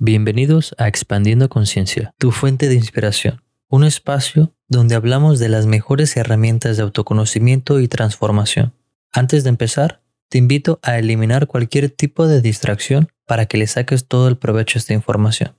[0.00, 6.16] Bienvenidos a Expandiendo Conciencia, tu fuente de inspiración, un espacio donde hablamos de las mejores
[6.16, 8.74] herramientas de autoconocimiento y transformación.
[9.12, 14.06] Antes de empezar, te invito a eliminar cualquier tipo de distracción para que le saques
[14.06, 15.56] todo el provecho a esta información.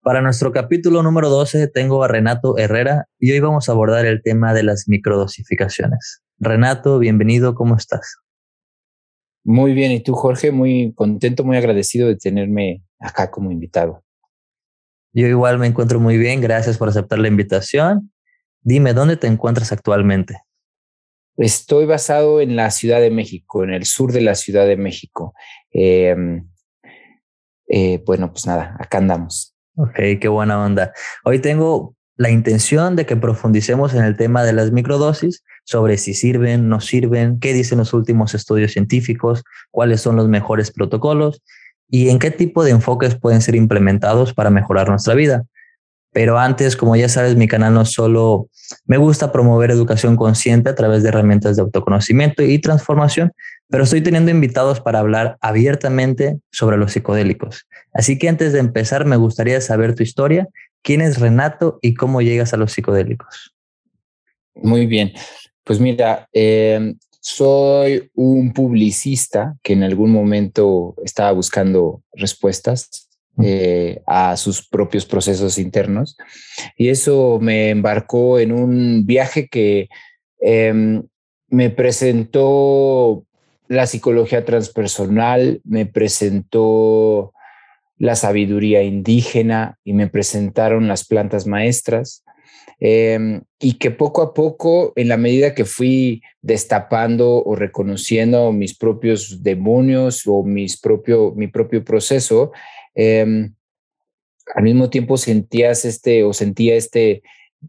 [0.00, 4.22] Para nuestro capítulo número 12 tengo a Renato Herrera y hoy vamos a abordar el
[4.22, 6.22] tema de las microdosificaciones.
[6.38, 8.16] Renato, bienvenido, ¿cómo estás?
[9.44, 14.02] Muy bien, y tú Jorge, muy contento, muy agradecido de tenerme acá como invitado.
[15.12, 18.12] Yo igual me encuentro muy bien, gracias por aceptar la invitación.
[18.62, 20.38] Dime, ¿dónde te encuentras actualmente?
[21.36, 25.34] Estoy basado en la Ciudad de México, en el sur de la Ciudad de México.
[25.70, 26.48] Em,
[27.68, 29.54] eh, bueno, pues nada, acá andamos.
[29.76, 30.92] Ok, qué buena onda.
[31.24, 36.14] Hoy tengo la intención de que profundicemos en el tema de las microdosis, sobre si
[36.14, 41.42] sirven, no sirven, qué dicen los últimos estudios científicos, cuáles son los mejores protocolos
[41.90, 45.42] y en qué tipo de enfoques pueden ser implementados para mejorar nuestra vida.
[46.12, 48.48] Pero antes, como ya sabes, mi canal no solo
[48.86, 53.32] me gusta promover educación consciente a través de herramientas de autoconocimiento y transformación,
[53.72, 57.66] pero estoy teniendo invitados para hablar abiertamente sobre los psicodélicos.
[57.94, 60.46] Así que antes de empezar, me gustaría saber tu historia,
[60.82, 63.54] quién es Renato y cómo llegas a los psicodélicos.
[64.54, 65.14] Muy bien,
[65.64, 73.08] pues mira, eh, soy un publicista que en algún momento estaba buscando respuestas
[73.42, 76.18] eh, a sus propios procesos internos
[76.76, 79.88] y eso me embarcó en un viaje que
[80.40, 81.04] em,
[81.48, 83.24] me presentó
[83.72, 87.32] la psicología transpersonal, me presentó
[87.98, 92.24] la sabiduría indígena y me presentaron las plantas maestras
[92.84, 98.76] Em, y que poco a poco, en la medida que fui destapando o reconociendo mis
[98.76, 102.50] propios demonios o mis propio, mi propio proceso,
[102.96, 103.54] em,
[104.56, 107.22] al mismo tiempo sentías este o sentía este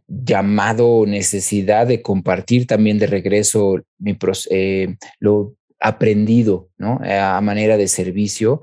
[0.07, 4.17] llamado o necesidad de compartir también de regreso mi,
[4.49, 5.53] eh, lo
[5.83, 6.69] aprendido.
[6.79, 8.61] A manera de servicio.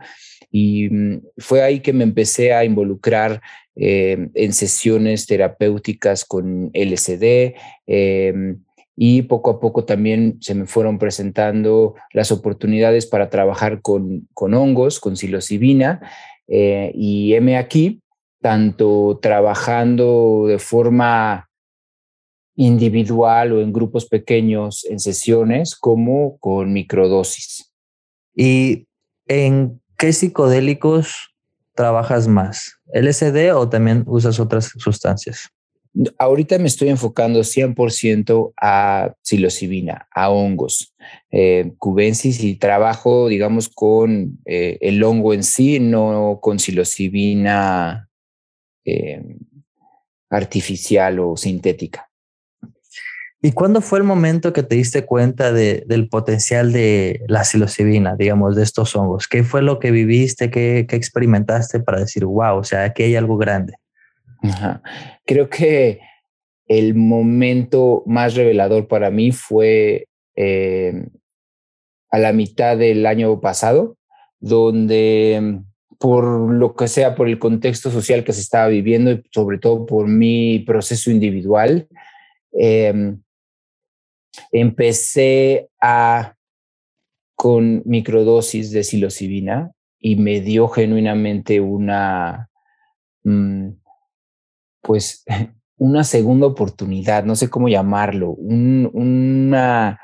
[0.50, 3.40] Y mm, fue ahí que me empecé a involucrar
[3.76, 7.54] eh, en sesiones terapéuticas con LSD.
[7.86, 8.62] Em,
[8.96, 14.54] y poco a poco también se me fueron presentando las oportunidades para trabajar con, con
[14.54, 16.00] hongos, con psilocibina.
[16.48, 18.02] Eh, y heme aquí,
[18.40, 21.49] tanto trabajando de forma
[22.60, 27.72] individual o en grupos pequeños en sesiones como con microdosis.
[28.36, 28.86] ¿Y
[29.26, 31.34] en qué psicodélicos
[31.74, 32.76] trabajas más?
[32.92, 35.48] ¿LSD o también usas otras sustancias?
[36.18, 40.94] Ahorita me estoy enfocando 100% a psilocibina, a hongos,
[41.30, 48.08] eh, cubensis y trabajo, digamos, con eh, el hongo en sí, no con psilocibina
[48.84, 49.22] eh,
[50.28, 52.09] artificial o sintética.
[53.42, 58.14] ¿Y cuándo fue el momento que te diste cuenta de, del potencial de la psilocibina,
[58.14, 59.28] digamos, de estos hongos?
[59.28, 63.16] ¿Qué fue lo que viviste, qué, qué experimentaste para decir, wow, o sea, aquí hay
[63.16, 63.74] algo grande?
[65.24, 66.00] Creo que
[66.66, 71.06] el momento más revelador para mí fue eh,
[72.10, 73.96] a la mitad del año pasado,
[74.38, 75.60] donde
[75.98, 79.84] por lo que sea, por el contexto social que se estaba viviendo y sobre todo
[79.84, 81.88] por mi proceso individual,
[82.58, 83.16] eh,
[84.52, 86.34] empecé a
[87.36, 92.50] con microdosis de psilocibina y me dio genuinamente una,
[93.24, 93.68] mm,
[94.82, 95.24] pues,
[95.78, 99.98] una segunda oportunidad, no sé cómo llamarlo, una,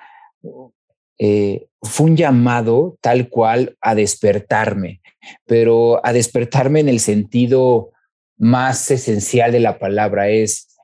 [1.18, 5.02] eh, fue un llamado tal cual a despertarme,
[5.44, 7.90] pero a despertarme en el sentido
[8.38, 10.74] más esencial de la palabra es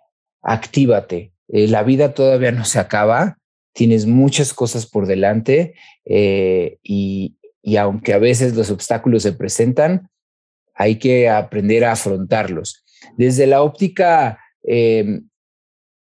[0.42, 1.31] actívate.
[1.52, 3.38] Eh, la vida todavía no se acaba,
[3.72, 5.74] tienes muchas cosas por delante
[6.04, 7.36] eh, y,
[7.78, 10.08] aunque a veces los obstáculos se presentan,
[10.74, 12.84] hay que aprender a afrontarlos.
[13.16, 15.28] Desde la óptica em,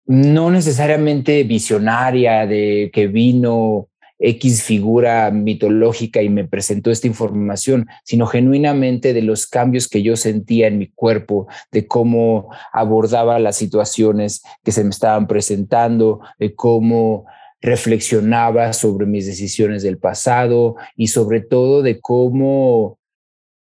[0.05, 3.89] no necesariamente visionaria de que vino
[4.23, 10.15] X figura mitológica y me presentó esta información, sino genuinamente de los cambios que yo
[10.15, 16.55] sentía en mi cuerpo, de cómo abordaba las situaciones que se me estaban presentando, de
[16.55, 17.25] cómo
[17.61, 22.99] reflexionaba sobre mis decisiones del pasado y sobre todo de cómo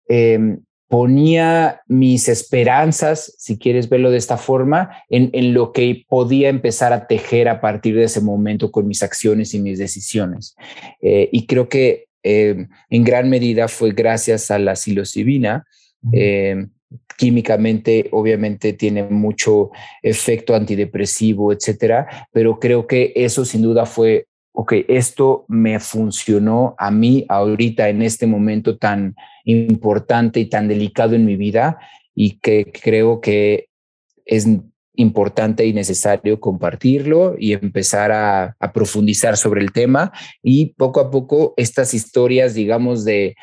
[0.09, 0.63] em,
[0.93, 6.93] ponía mis esperanzas, si quieres verlo de esta forma, en, en, lo que podía empezar
[6.93, 10.55] a tejer a partir de ese momento con mis acciones y mis decisiones.
[11.01, 15.65] Eh, y creo que em, en gran medida fue gracias a la psilocibina
[16.13, 16.67] Eh,
[17.17, 19.71] químicamente, obviamente, tiene mucho
[20.03, 26.91] efecto antidepresivo, etcétera, pero creo que eso sin duda fue, ok, esto me funcionó a
[26.91, 29.15] mí ahorita en este momento tan
[29.45, 31.79] importante y tan delicado en mi vida
[32.15, 33.69] y que creo que
[34.25, 34.47] es
[34.95, 40.13] importante y necesario compartirlo y empezar a, profundizar sobre el tema
[40.43, 43.35] y poco a poco estas historias, digamos, de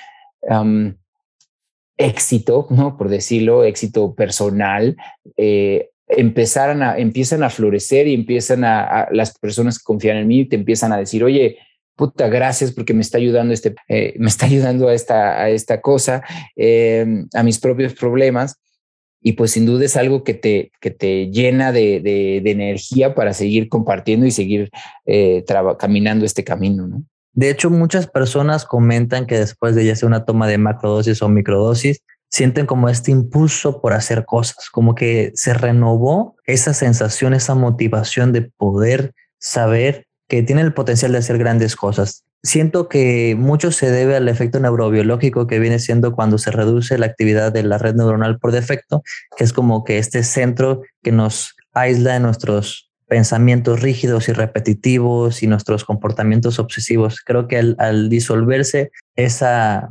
[1.98, 2.98] éxito, ¿no?
[2.98, 4.96] Por decirlo, éxito personal,
[5.38, 10.46] eh, empezaran a, empiezan a florecer y empiezan a, las personas que confían en mí
[10.46, 11.58] te empiezan a decir, oye,
[11.96, 15.82] puta, gracias porque me está ayudando este, eh, me está ayudando a esta, a esta
[15.82, 16.24] cosa,
[16.56, 18.56] em, a mis propios problemas
[19.22, 23.34] y pues sin duda es algo que te, que te llena de, de, energía para
[23.34, 24.70] seguir compartiendo y seguir
[25.06, 25.44] eh,
[25.78, 27.04] caminando este camino, ¿no?
[27.34, 31.30] De hecho, muchas personas comentan que después de ya sea una toma de macrodosis o
[31.30, 37.56] microdosis, sienten como este impulso por hacer cosas, como que se renovó esa sensación, esa
[37.56, 43.72] motivación de poder saber que tiene el potencial de hacer grandes cosas siento que mucho
[43.72, 47.78] se debe al efecto neurobiológico que viene siendo cuando se reduce la actividad de la
[47.78, 49.04] red neuronal por defecto,
[49.38, 55.42] que es como que este centro que nos aísla de nuestros pensamientos rígidos y repetitivos
[55.42, 57.22] y nuestros comportamientos obsesivos.
[57.26, 59.90] Creo que al, disolverse esa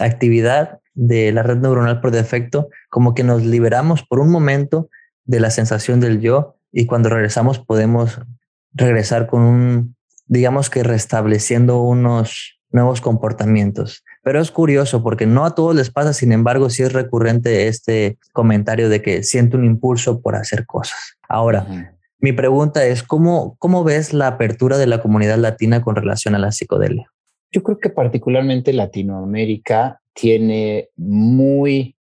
[0.00, 4.88] actividad de la red neuronal por defecto, como que nos liberamos por un momento
[5.24, 8.20] de la sensación del yo y cuando regresamos podemos
[8.72, 9.96] regresar con un
[10.26, 14.04] digamos que restableciendo unos nuevos comportamientos.
[14.22, 18.18] Pero es curioso porque no a todos les pasa, sin embargo, sí es recurrente este
[18.32, 21.16] comentario de que siente un impulso por hacer cosas.
[21.28, 26.34] Ahora, mi pregunta es, ¿cómo, ¿cómo ves la apertura de la comunidad latina con relación
[26.34, 27.10] a la psicodelia?
[27.50, 31.96] Yo creo que particularmente Latinoamérica tiene muy,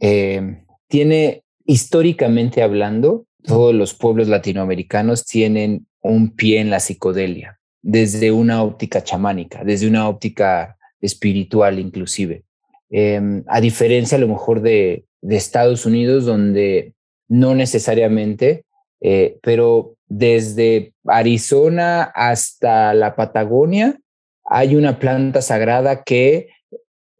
[0.00, 8.32] eh, tiene históricamente hablando, todos los pueblos latinoamericanos tienen un pie en la psicodelia desde
[8.32, 12.44] una óptica chamánica, desde una óptica espiritual inclusive.
[12.90, 16.94] Em, a diferencia a lo mejor de, Estados Unidos, donde
[17.28, 18.64] no necesariamente,
[19.00, 23.98] eh, pero desde Arizona hasta la Patagonia
[24.48, 26.48] hay una planta sagrada que,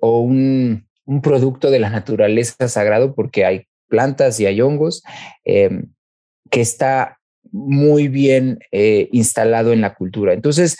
[0.01, 0.87] o un,
[1.23, 5.03] producto de la naturaleza sagrado, porque hay plantas y hay hongos,
[5.45, 5.91] em,
[6.51, 7.19] que está
[7.51, 10.35] muy bien eh, instalado en la cultura.
[10.35, 10.77] Entonces,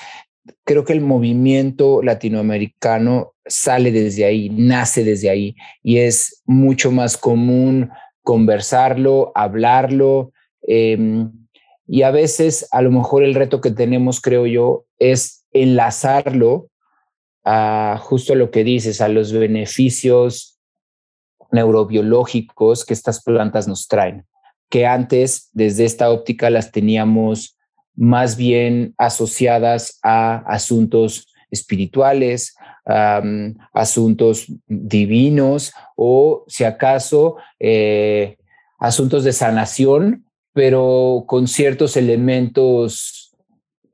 [0.65, 7.17] creo que el movimiento latinoamericano sale desde ahí, nace desde ahí y es mucho más
[7.17, 7.91] común
[8.23, 10.33] conversarlo, hablarlo.
[10.61, 11.33] Em,
[11.87, 16.69] y a veces, a lo mejor el reto que tenemos, creo yo, es enlazarlo
[17.45, 20.59] a justo lo que dices, a los beneficios
[21.51, 24.27] neurobiológicos que estas plantas nos traen
[24.69, 27.57] que antes desde esta óptica las teníamos
[27.95, 32.55] más bien asociadas a asuntos espirituales,
[33.73, 38.37] asuntos divinos o si acaso eh,
[38.79, 43.18] asuntos de sanación, pero con ciertos elementos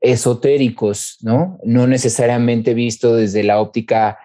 [0.05, 1.59] esotéricos, ¿no?
[1.63, 4.19] No necesariamente visto desde la óptica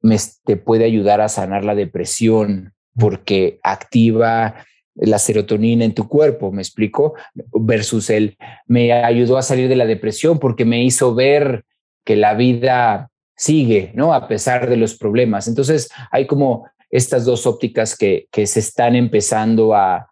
[0.00, 4.54] me, te puede ayudar a sanar la depresión porque activa
[4.94, 7.14] la serotonina en tu cuerpo, me explico,
[7.52, 11.64] versus el me ayudó a salir de la depresión porque me hizo ver
[12.04, 14.14] que la vida sigue, ¿no?
[14.14, 15.48] A pesar de los problemas.
[15.48, 20.08] Entonces, hay como estas dos ópticas que, que se están empezando a,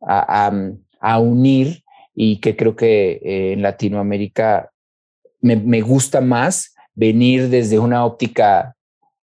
[0.00, 1.82] a, unir
[2.14, 4.70] y que creo que eh, en Latinoamérica
[5.40, 8.76] me, me gusta más venir desde una óptica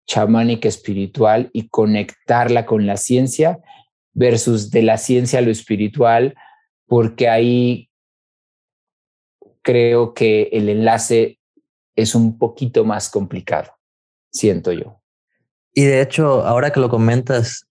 [0.06, 3.60] chamánica espiritual y conectarla con la ciencia
[4.12, 6.34] versus de la ciencia a lo espiritual,
[6.86, 7.90] porque ahí
[9.62, 11.38] creo que el enlace
[11.96, 13.72] es un poquito más complicado,
[14.30, 15.00] siento yo.
[15.72, 17.66] Y de hecho, ahora que lo comentas,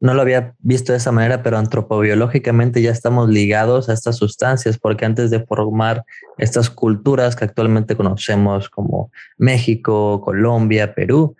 [0.00, 4.78] no lo había visto de esa manera, pero antropobiológicamente ya estamos ligados a estas sustancias,
[4.78, 6.04] porque antes de formar
[6.38, 11.36] estas culturas que actualmente conocemos como México, Colombia, Perú,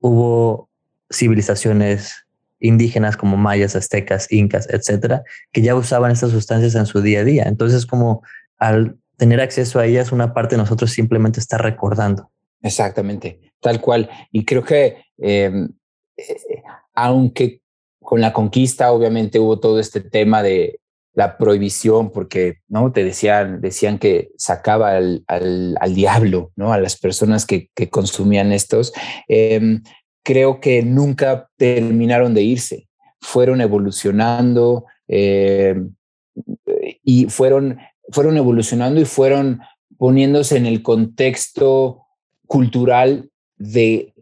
[0.00, 0.68] hubo
[1.10, 2.26] civilizaciones
[2.60, 7.24] indígenas como mayas, aztecas, incas, etcétera, que ya usaban estas sustancias en su día a
[7.24, 7.44] día.
[7.44, 8.22] Entonces, como
[8.58, 12.30] al tener acceso a ellas, una parte de nosotros simplemente está recordando.
[12.60, 14.10] Exactamente, tal cual.
[14.30, 15.70] Y creo que, em,
[16.16, 16.62] eh,
[16.94, 17.60] aunque
[18.04, 20.78] con la conquista, obviamente hubo todo este tema de
[21.14, 26.96] la prohibición, porque no te decían, decían que sacaba al, al, diablo, no a las
[26.96, 28.92] personas que, consumían estos.
[29.28, 29.82] Em,
[30.22, 32.88] creo que nunca terminaron de irse,
[33.20, 35.76] fueron evolucionando eh,
[37.02, 37.78] y fueron,
[38.10, 39.60] fueron evolucionando y fueron
[39.96, 42.02] poniéndose en el contexto
[42.46, 44.14] cultural de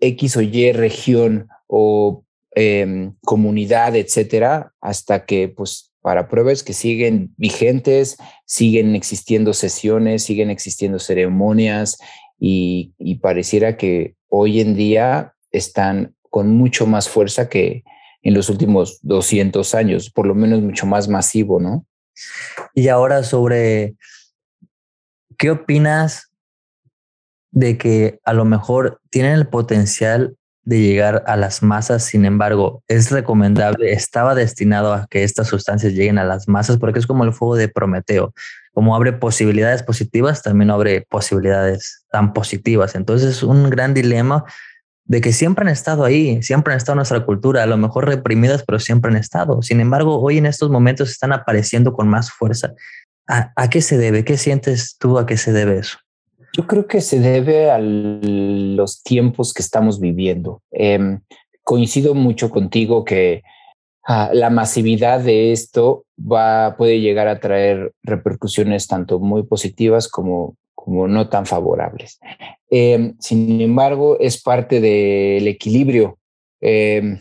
[0.00, 7.34] X o Y región o em, comunidad, etcétera, hasta que, pues, para pruebas que siguen
[7.36, 8.16] vigentes,
[8.46, 11.98] siguen existiendo sesiones, siguen existiendo ceremonias
[12.38, 17.84] y, y pareciera que hoy en día están con mucho más fuerza que
[18.22, 21.86] en los últimos 200 años, por lo menos mucho más masivo, ¿no?
[22.74, 23.96] Y ahora sobre,
[25.38, 26.30] ¿qué opinas
[27.50, 30.36] de que a lo mejor tienen el potencial
[30.70, 35.94] de llegar a las masas, sin embargo, es recomendable, estaba destinado a que estas sustancias
[35.94, 38.32] lleguen a las masas porque es como el fuego de Prometeo,
[38.72, 42.94] como abre posibilidades positivas, también abre posibilidades tan positivas.
[42.94, 44.44] Entonces es un gran dilema
[45.06, 48.06] de que siempre han estado ahí, siempre han estado en nuestra cultura, a lo mejor
[48.06, 49.62] reprimidas, pero siempre han estado.
[49.62, 52.74] Sin embargo, hoy en estos momentos están apareciendo con más fuerza.
[53.26, 54.24] ¿A, a qué se debe?
[54.24, 55.98] ¿Qué sientes tú a qué se debe eso?
[56.56, 60.62] Yo creo que se debe a los tiempos que estamos viviendo.
[60.72, 61.20] Em,
[61.62, 63.42] coincido mucho contigo que
[64.06, 70.56] ah, la masividad de esto va, puede llegar a traer repercusiones tanto muy positivas como,
[70.74, 72.18] como no tan favorables.
[72.68, 76.18] Em, sin embargo, es parte del equilibrio.
[76.60, 77.18] Em,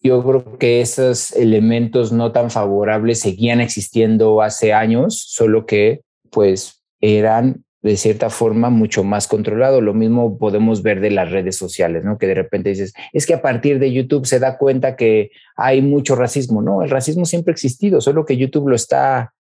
[0.00, 6.82] yo creo que esos elementos no tan favorables seguían existiendo hace años, solo que pues
[7.00, 9.80] eran de cierta forma mucho más controlado.
[9.80, 12.16] Lo mismo podemos ver de las redes sociales, ¿no?
[12.16, 15.82] Que de repente dices, es que a partir de YouTube se da cuenta que hay
[15.82, 16.82] mucho racismo, ¿no?
[16.82, 19.34] El racismo siempre ha existido, solo que YouTube lo está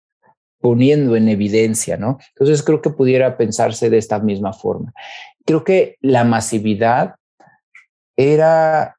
[0.62, 2.17] poniendo en evidencia, ¿no?
[2.29, 4.93] Entonces creo que pudiera pensarse de esta misma forma.
[5.46, 7.15] Creo que la masividad
[8.15, 8.96] era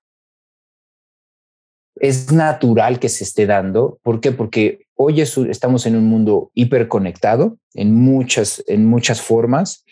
[1.97, 3.99] es natural que se esté dando.
[4.03, 4.33] ¿Por qué?
[4.33, 9.87] Porque hoy estamos en un mundo hiperconectado en muchas, en muchas formas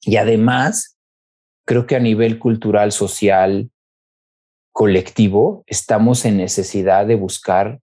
[0.00, 0.96] y además
[1.66, 3.68] creo que a nivel cultural, social,
[4.70, 7.80] colectivo, estamos en necesidad de buscar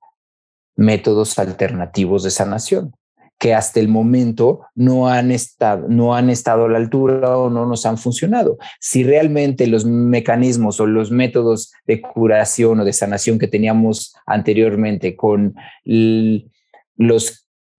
[0.77, 2.95] métodos alternativos de sanación
[3.37, 7.65] que hasta el momento no han, estado, no han estado a la altura o no
[7.65, 8.57] nos han funcionado.
[8.79, 15.15] Si realmente los mecanismos o los métodos de curación o de sanación que teníamos anteriormente
[15.15, 15.55] con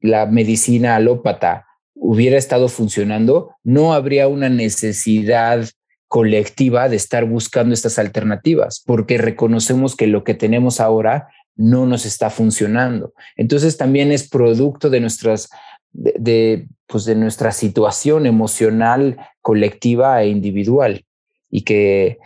[0.00, 5.66] la medicina alópata hubiera estado funcionando, no habría una necesidad
[6.08, 12.06] colectiva de estar buscando estas alternativas, porque reconocemos que lo que tenemos ahora no nos
[12.06, 13.12] está funcionando.
[13.36, 15.48] Entonces también es producto de nuestras,
[15.92, 21.04] de, pues de nuestra situación emocional colectiva e individual.
[21.50, 22.18] Y que,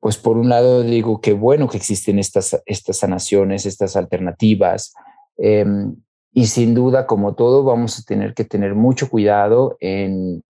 [0.00, 4.92] pues por un lado digo que bueno que existen estas, estas sanaciones, estas alternativas.
[5.36, 5.94] Em,
[6.32, 10.42] y sin duda, como todo, vamos a tener que tener mucho cuidado en,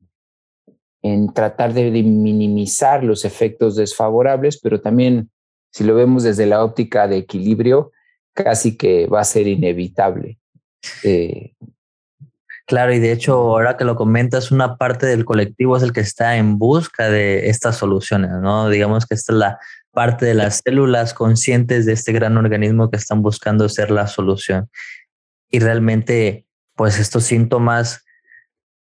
[1.03, 5.31] en tratar de minimizar los efectos desfavorables, pero también
[5.71, 7.93] si lo vemos desde la óptica de equilibrio,
[8.35, 10.39] casi que va a ser inevitable.
[11.03, 11.53] Eh,
[12.67, 16.01] claro, y de hecho, ahora que lo comentas, una parte del colectivo es el que
[16.01, 18.69] está en busca de estas soluciones, ¿no?
[18.69, 19.59] Digamos que esta es la
[19.93, 24.71] parte de las células conscientes de este gran organismo que están buscando ser la solución.
[25.51, 26.47] Y realmente,
[26.77, 28.05] pues estos síntomas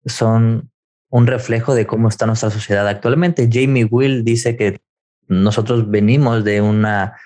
[0.06, 0.72] son
[1.10, 3.48] un reflejo de cómo está nuestra sociedad actualmente.
[3.52, 4.82] Jamie Will dice que
[5.28, 7.18] nosotros venimos de una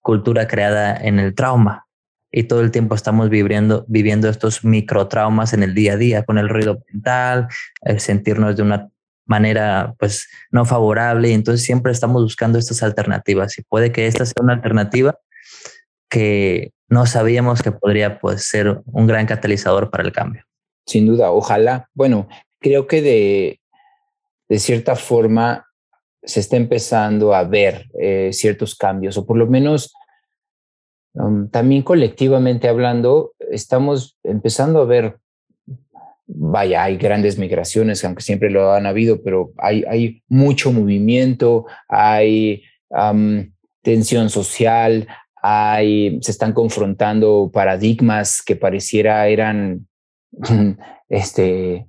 [0.00, 1.86] cultura creada en el trauma
[2.30, 6.38] y todo el tiempo estamos viviendo, viviendo estos microtraumas en el día a día con
[6.38, 7.48] el ruido mental,
[7.82, 8.88] el sentirnos de una
[9.24, 14.24] manera pues no favorable y entonces siempre estamos buscando estas alternativas y puede que esta
[14.24, 15.18] sea una alternativa
[16.08, 20.44] que no sabíamos que podría pues, ser un gran catalizador para el cambio.
[20.86, 21.88] Sin duda, ojalá.
[21.92, 22.28] Bueno,
[22.60, 23.60] creo que de,
[24.48, 25.67] de cierta forma
[26.28, 29.94] se está empezando a ver eh, ciertos cambios, o por lo menos
[31.14, 35.16] um, también colectivamente hablando, estamos empezando a ver,
[36.26, 42.62] vaya, hay grandes migraciones, aunque siempre lo han habido, pero hay, hay mucho movimiento, hay
[42.90, 45.08] um, tensión social,
[45.42, 49.88] hay, se están confrontando paradigmas que pareciera eran
[51.08, 51.86] este,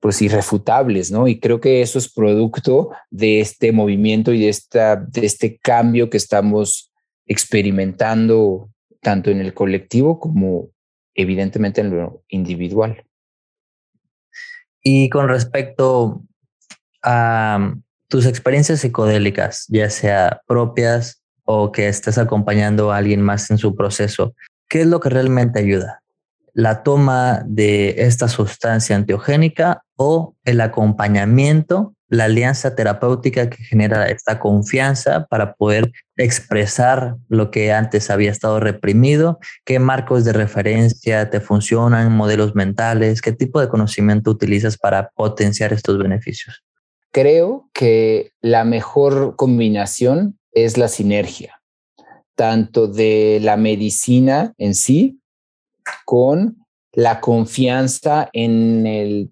[0.00, 1.26] pues irrefutables, ¿no?
[1.26, 6.08] Y creo que eso es producto de este movimiento y de, esta, de este cambio
[6.08, 6.92] que estamos
[7.26, 10.70] experimentando tanto en el colectivo como
[11.14, 13.04] evidentemente en lo individual.
[14.82, 16.22] Y con respecto
[17.02, 17.74] a
[18.08, 23.74] tus experiencias psicodélicas, ya sea propias o que estés acompañando a alguien más en su
[23.74, 24.34] proceso,
[24.68, 26.02] ¿qué es lo que realmente ayuda?
[26.58, 34.40] ¿La toma de esta sustancia antiogénica o el acompañamiento, la alianza terapéutica que genera esta
[34.40, 39.38] confianza para poder expresar lo que antes había estado reprimido?
[39.64, 43.22] ¿Qué marcos de referencia te funcionan, modelos mentales?
[43.22, 46.64] ¿Qué tipo de conocimiento utilizas para potenciar estos beneficios?
[47.12, 51.62] Creo que la mejor combinación es la sinergia,
[52.34, 55.20] tanto de la medicina en sí
[56.04, 56.56] con
[56.92, 59.30] la confianza en el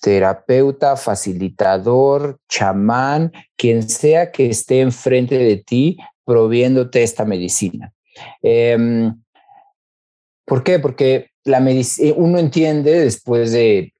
[0.00, 7.92] terapeuta, facilitador, chamán, quien sea que esté enfrente de ti proviéndote esta medicina.
[8.42, 9.14] Em,
[10.44, 10.78] ¿Por qué?
[10.78, 11.62] Porque la
[12.16, 13.94] uno entiende después de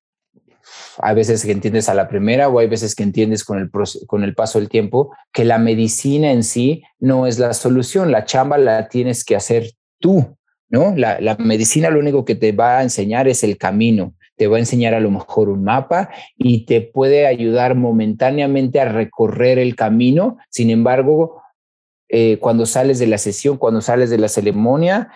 [0.98, 3.70] hay veces que entiendes a la primera o hay veces que entiendes con el,
[4.06, 8.24] con el paso del tiempo que la medicina en sí no es la solución, la
[8.24, 10.36] chamba la tienes que hacer tú,
[10.68, 10.94] ¿no?
[10.96, 14.56] La, la medicina lo único que te va a enseñar es el camino, te va
[14.56, 19.76] a enseñar a lo mejor un mapa y te puede ayudar momentáneamente a recorrer el
[19.76, 21.42] camino, sin embargo,
[22.08, 25.10] eh, cuando sales de la sesión, cuando sales de la ceremonia,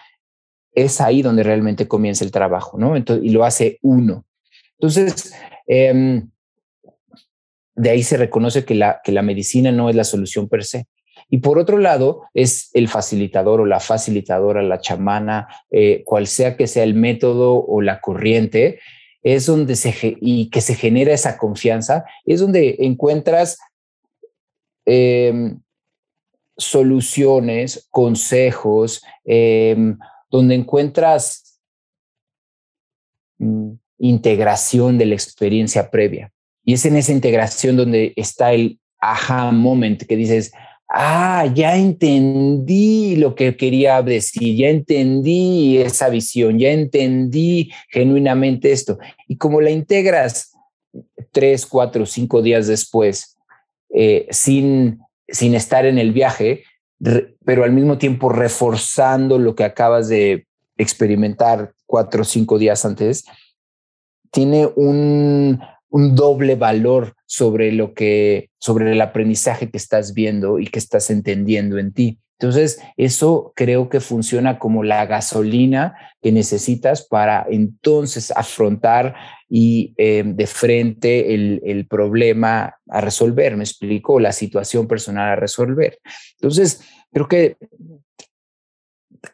[0.72, 2.96] es ahí donde realmente comienza el trabajo, ¿no?
[2.96, 4.24] Entonces, y lo hace uno.
[4.78, 5.34] Entonces,
[5.66, 6.30] em,
[7.74, 10.86] de ahí se reconoce que la, que la medicina no es la solución per se.
[11.30, 16.56] Y por otro lado, es el facilitador o la facilitadora, la chamana, eh, cual sea
[16.56, 18.80] que sea el método o la corriente,
[19.22, 23.58] es donde se, y que se genera esa confianza, es donde encuentras
[24.86, 25.60] em,
[26.56, 29.98] soluciones, consejos, em,
[30.30, 31.60] donde encuentras
[33.38, 36.32] mm, integración de la experiencia previa.
[36.64, 40.52] Y es en esa integración donde está el aha moment que dices,
[40.88, 48.98] ah, ya entendí lo que quería decir, ya entendí esa visión, ya entendí genuinamente esto.
[49.26, 50.52] Y como la integras
[51.32, 53.36] tres, cuatro, cinco días después,
[53.90, 56.64] eh, sin, sin estar en el viaje,
[57.44, 60.46] pero al mismo tiempo reforzando lo que acabas de
[60.76, 63.24] experimentar cuatro o cinco días antes,
[64.30, 70.66] tiene un, un doble valor sobre lo que, sobre el aprendizaje que estás viendo y
[70.66, 72.18] que estás entendiendo en ti.
[72.40, 79.16] Entonces, eso creo que funciona como la gasolina que necesitas para entonces afrontar
[79.48, 85.36] y eh, de frente el, el, problema a resolver, me explico, la situación personal a
[85.36, 85.98] resolver.
[86.34, 86.80] Entonces,
[87.12, 87.56] creo que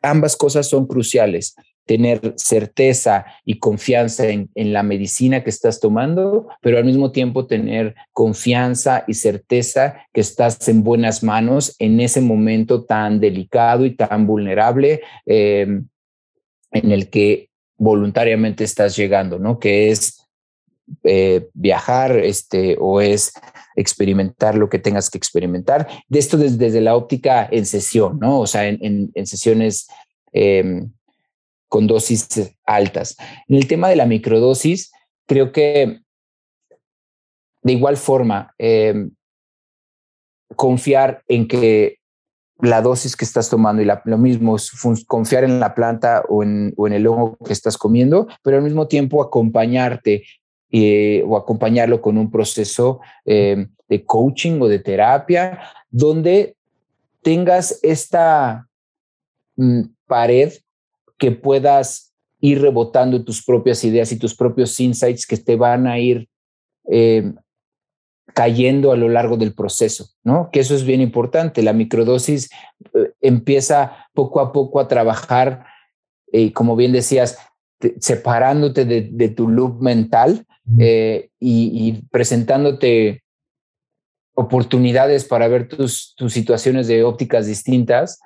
[0.00, 1.54] ambas cosas son cruciales
[1.86, 7.94] tener certeza y confianza en, la medicina que estás tomando, pero al mismo tiempo tener
[8.12, 14.26] confianza y certeza que estás en buenas manos en ese momento tan delicado y tan
[14.26, 15.86] vulnerable em,
[16.72, 19.58] en el que voluntariamente estás llegando, ¿no?
[19.58, 20.26] Que es
[21.02, 23.32] eh, viajar este, o es
[23.76, 25.88] experimentar lo que tengas que experimentar.
[26.08, 28.40] De esto desde, la óptica en sesión, ¿no?
[28.40, 29.88] O sea, en, en, sesiones
[30.32, 30.90] em,
[31.74, 32.28] con dosis
[32.64, 33.16] altas.
[33.48, 34.92] En el tema de la microdosis,
[35.26, 36.02] creo que
[37.62, 39.10] de igual forma, em,
[40.54, 41.96] confiar en que
[42.60, 44.70] la dosis que estás tomando y lo mismo es
[45.08, 48.86] confiar en la planta o en, en, el hongo que estás comiendo, pero al mismo
[48.86, 50.22] tiempo acompañarte
[50.70, 55.58] eh, o acompañarlo con un proceso em, de coaching o de terapia
[55.90, 56.54] donde
[57.20, 58.68] tengas esta
[59.56, 60.52] mm, pared
[61.18, 65.98] que puedas ir rebotando tus propias ideas y tus propios insights que te van a
[65.98, 66.28] ir
[66.90, 67.32] eh,
[68.34, 70.50] cayendo a lo largo del proceso, ¿no?
[70.52, 71.62] Que eso es bien importante.
[71.62, 72.50] La microdosis
[72.94, 75.66] eh, empieza poco a poco a trabajar,
[76.30, 77.38] y como bien decías,
[78.00, 80.46] separándote de, tu loop mental
[80.78, 83.22] eh, y, y, presentándote
[84.34, 88.20] oportunidades para ver tus, tus situaciones de ópticas distintas.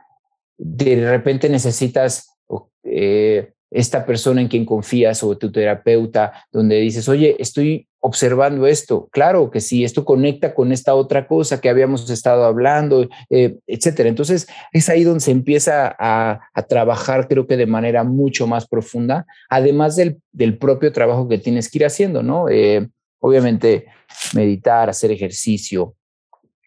[0.57, 2.38] De repente necesitas
[2.85, 9.09] eh, esta persona en quien confías o tu terapeuta, donde dices, oye, estoy observando esto.
[9.13, 14.09] Claro que sí, esto conecta con esta otra cosa que habíamos estado hablando, eh, etcétera.
[14.09, 19.27] Entonces, es ahí donde se empieza a, trabajar, creo que de manera mucho más profunda,
[19.51, 20.19] además del,
[20.59, 22.49] propio trabajo que tienes que ir haciendo, ¿no?
[22.49, 22.89] Eh,
[23.21, 23.87] obviamente,
[24.35, 25.95] meditar, hacer ejercicio,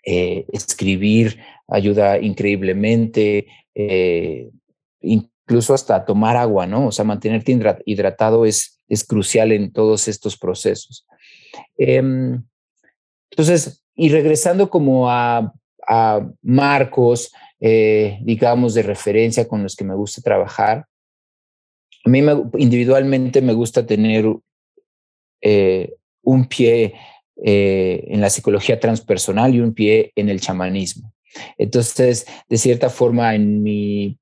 [0.03, 3.45] escribir ayuda increíblemente
[5.51, 6.87] incluso hasta tomar agua, ¿no?
[6.87, 7.51] O sea, mantenerte
[7.85, 11.05] hidratado es, es crucial en todos estos procesos.
[11.77, 12.41] Em,
[13.29, 15.53] entonces, y regresando como a,
[16.41, 20.85] marcos, eh, digamos, de referencia con los que me gusta trabajar,
[22.05, 22.23] a mí
[22.57, 24.25] individualmente me gusta tener
[25.41, 26.93] eh, un pie
[27.43, 31.13] eh, en la psicología transpersonal y un pie en el chamanismo.
[31.57, 34.17] Entonces, de cierta forma, en mi,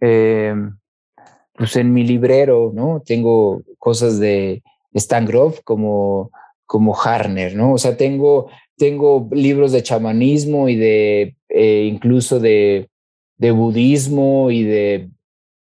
[0.00, 3.02] pues en mi librero, ¿no?
[3.04, 4.62] Tengo cosas de
[4.94, 6.30] Stan Grove como,
[6.66, 7.74] como Harner, ¿no?
[7.74, 12.88] O sea, tengo, tengo libros de chamanismo y de eh, incluso de,
[13.36, 15.10] de, budismo y de,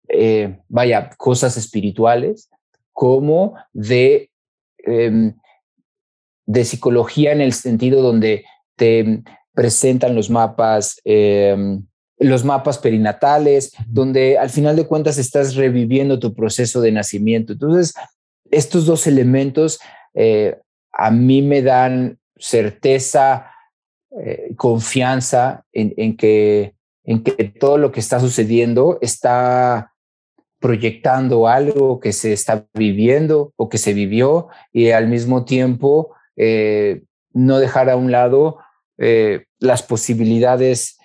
[0.09, 2.49] eh, vaya, cosas espirituales,
[2.91, 4.31] como de,
[4.79, 5.35] em,
[6.45, 8.45] de psicología en el sentido donde
[8.75, 11.85] te presentan los mapas, em,
[12.17, 17.53] los mapas perinatales, donde al final de cuentas estás reviviendo tu proceso de nacimiento.
[17.53, 17.93] Entonces,
[18.51, 19.79] estos dos elementos
[20.13, 20.57] eh,
[20.93, 23.51] a mí me dan certeza,
[24.17, 26.73] eh, confianza en, que,
[27.03, 29.91] en que todo lo que está sucediendo está
[30.59, 37.03] proyectando algo que se está viviendo o que se vivió y al mismo tiempo eh,
[37.33, 38.59] no dejar a un lado
[39.59, 40.97] las posibilidades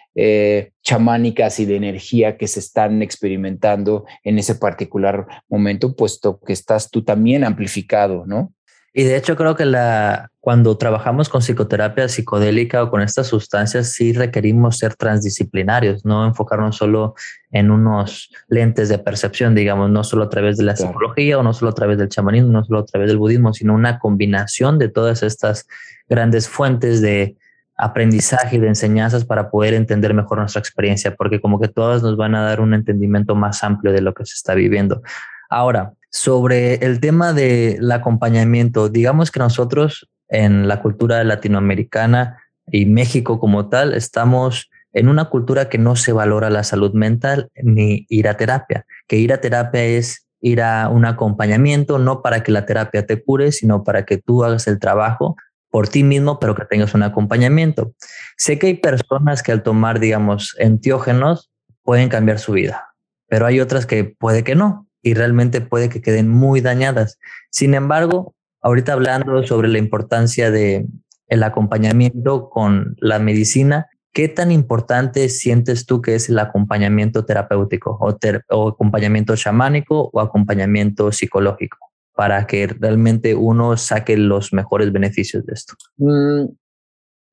[0.83, 6.91] chamánicas y de energía que se están experimentando en ese particular momento, puesto que estás
[6.91, 8.53] tú también amplificado, ¿no?
[8.93, 13.93] Y de hecho creo que la, cuando trabajamos con psicoterapia psicodélica o con estas sustancias,
[13.93, 17.15] sí requerimos ser transdisciplinarios, no enfocarnos solo
[17.53, 21.53] en unos lentes de percepción, digamos, no solo a través de la psicología o no
[21.53, 24.89] solo a través del chamanismo, no solo a través del budismo, sino una combinación de
[24.89, 25.69] todas estas
[26.09, 27.37] grandes fuentes de
[27.81, 32.17] aprendizaje y de enseñanzas para poder entender mejor nuestra experiencia, porque como que todas nos
[32.17, 35.03] van a dar un entendimiento más amplio de lo que se está viviendo.
[35.49, 42.39] Ahora, sobre el tema del acompañamiento, digamos que nosotros en la cultura latinoamericana
[42.71, 47.49] y México como tal, estamos en una cultura que no se valora la salud mental
[47.63, 52.43] ni ir a terapia, que ir a terapia es ir a un acompañamiento, no para
[52.43, 55.37] que la terapia te cure, sino para que tú hagas el trabajo
[55.71, 57.95] por ti mismo, pero que tengas un acompañamiento.
[58.37, 61.51] Sé que hay personas que al tomar, digamos, entiógenos
[61.83, 62.95] pueden cambiar su vida,
[63.29, 67.19] pero hay otras que puede que no y realmente puede que queden muy dañadas.
[67.51, 70.87] Sin embargo, ahorita hablando sobre la importancia de
[71.29, 77.97] el acompañamiento con la medicina, ¿qué tan importante sientes tú que es el acompañamiento terapéutico
[78.01, 85.45] o, o acompañamiento chamánico o acompañamiento psicológico para que realmente uno saque los mejores beneficios
[85.47, 85.75] de esto?
[85.97, 86.47] Mm,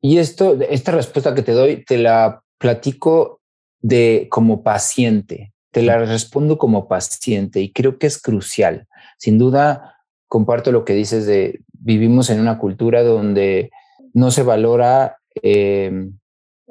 [0.01, 3.41] y esto, esta respuesta que te doy, te la platico
[3.81, 8.87] de como paciente, te la respondo como paciente y creo que es crucial.
[9.17, 13.71] Sin duda, comparto lo que dices de vivimos en una cultura donde
[14.13, 16.09] no se valora eh,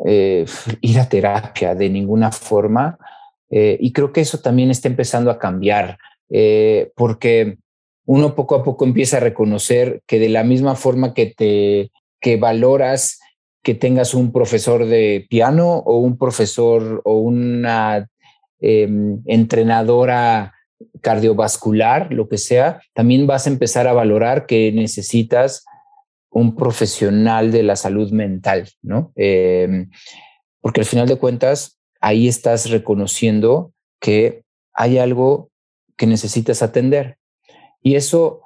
[0.05, 0.45] eh,
[0.81, 2.99] ir a terapia de ninguna forma
[3.49, 5.99] eh, y creo que eso también está empezando a cambiar
[6.97, 7.59] porque
[8.07, 11.91] uno poco a poco empieza a reconocer que de la misma forma que te
[12.21, 13.21] que valoras
[13.63, 18.09] que tengas un profesor de piano o un profesor o una
[18.59, 20.55] Em, entrenadora
[21.03, 25.65] cardiovascular, lo que sea, también vas a empezar a valorar que necesitas
[26.31, 29.13] un profesional de la salud mental, ¿no?
[29.15, 29.91] Em,
[30.63, 34.43] porque al final de cuentas, ahí estás reconociendo que
[34.73, 35.51] hay algo
[35.97, 37.19] que necesitas atender.
[37.87, 38.41] Y eso,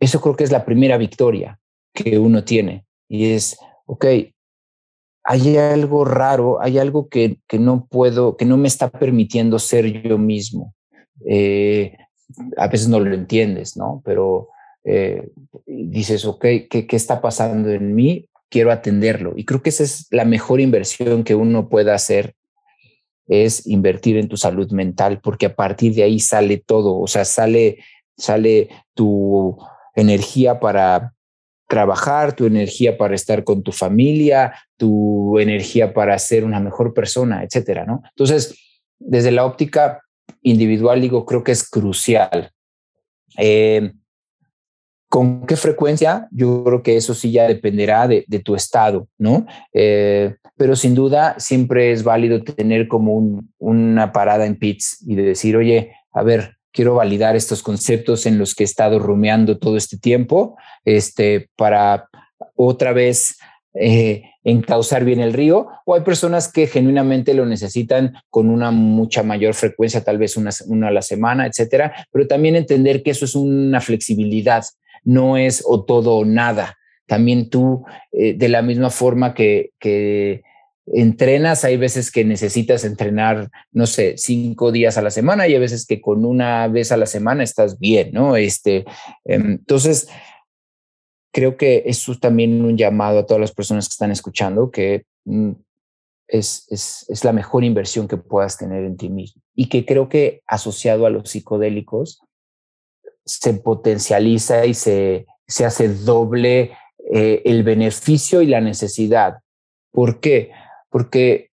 [0.00, 1.60] eso creo que es la primera victoria
[1.94, 2.84] que uno tiene.
[3.08, 4.06] Y es, ok,
[5.22, 10.02] hay algo raro, hay algo que, que, no puedo, que no me está permitiendo ser
[10.02, 10.74] yo mismo.
[11.24, 11.96] Eh,
[12.56, 14.02] a veces no lo entiendes, ¿no?
[14.04, 14.48] Pero
[14.82, 15.30] eh,
[15.64, 18.28] dices, ok, ¿qué, ¿qué está pasando en mí?
[18.48, 19.34] Quiero atenderlo.
[19.36, 22.34] Y creo que esa es la mejor inversión que uno pueda hacer,
[23.26, 27.24] es invertir en tu salud mental, porque a partir de ahí sale todo, o sea,
[27.24, 27.78] sale,
[28.16, 29.56] sale tu
[29.94, 31.14] energía para
[31.68, 37.42] trabajar, tu energía para estar con tu familia, tu energía para ser una mejor persona,
[37.44, 38.02] etcétera, ¿no?
[38.10, 38.54] Entonces,
[38.98, 40.02] desde la óptica
[40.42, 42.50] individual, digo, creo que es crucial.
[43.38, 43.92] Eh,
[45.12, 46.26] ¿Con qué frecuencia?
[46.30, 49.46] Yo creo que eso sí ya dependerá de, tu estado, ¿no?
[49.74, 55.22] Eh, pero sin duda siempre es válido tener como una parada en pits y de
[55.24, 59.76] decir, oye, a ver, quiero validar estos conceptos en los que he estado rumeando todo
[59.76, 62.08] este tiempo, este, para
[62.56, 63.36] otra vez
[63.74, 69.22] eh, encauzar bien el río, o hay personas que genuinamente lo necesitan con una mucha
[69.22, 73.26] mayor frecuencia, tal vez una, una a la semana, etcétera, pero también entender que eso
[73.26, 74.64] es una flexibilidad,
[75.04, 76.78] no es o todo o nada.
[77.06, 79.72] también tú, eh, de la misma forma que,
[80.86, 85.60] entrenas, hay veces que necesitas entrenar, no sé, cinco días a la semana y hay
[85.60, 88.36] veces que con una vez a la semana estás bien, ¿no?
[88.36, 88.84] Este,
[89.24, 90.08] em, entonces,
[91.32, 95.04] creo que eso es también un llamado a todas las personas que están escuchando, que
[95.24, 95.52] mm,
[96.28, 99.42] es, es, es, la mejor inversión que puedas tener en ti mismo.
[99.54, 102.22] Y que creo que asociado a los psicodélicos
[103.24, 106.72] se potencializa y se, se hace doble
[107.12, 109.38] eh, el beneficio y la necesidad.
[109.90, 110.50] ¿Por qué?
[110.88, 111.50] Porque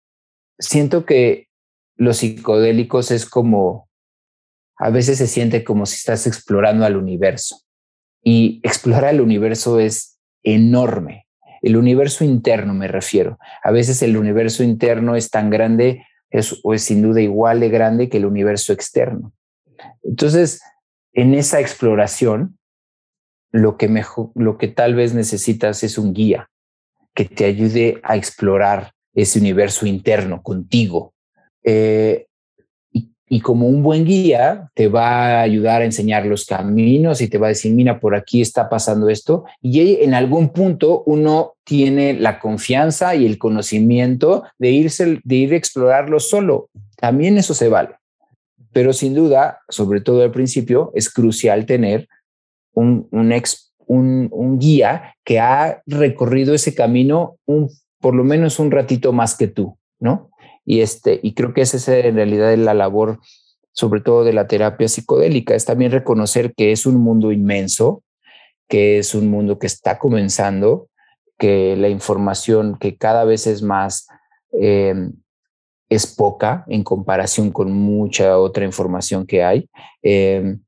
[0.58, 1.48] siento que
[1.96, 3.88] los psicodélicos es como,
[4.76, 7.60] a veces se siente como si estás explorando al universo.
[8.22, 11.26] Y explorar el universo es enorme.
[11.62, 13.38] El universo interno me refiero.
[13.62, 17.68] A veces el universo interno es tan grande es, o es sin duda igual de
[17.68, 19.32] grande que el universo externo.
[20.02, 20.60] Entonces,
[21.12, 22.58] en esa exploración,
[23.50, 26.50] lo que, mejor, lo que tal vez necesitas es un guía
[27.14, 31.14] que te ayude a explorar ese universo interno contigo.
[31.64, 32.28] Eh,
[33.28, 37.38] y como un buen guía te va a ayudar a enseñar los caminos y te
[37.38, 39.44] va a decir, mira, por aquí está pasando esto.
[39.60, 45.52] Y en algún punto uno tiene la confianza y el conocimiento de, irse, de ir
[45.52, 46.70] a explorarlo solo.
[46.96, 47.90] También eso se vale.
[48.78, 52.08] Pero sin duda, sobre todo al principio, es crucial tener
[52.72, 58.60] un, un, ex, un, un guía que ha recorrido ese camino un, por lo menos
[58.60, 60.30] un ratito más que tú, ¿no?
[60.64, 63.18] Y, este, y creo que esa es en realidad la labor,
[63.72, 68.04] sobre todo de la terapia psicodélica, es también reconocer que es un mundo inmenso,
[68.68, 70.86] que es un mundo que está comenzando,
[71.36, 74.06] que la información que cada vez es más
[74.52, 75.14] em,
[75.88, 79.68] es poca en comparación con mucha otra información que hay.
[80.02, 80.60] Em,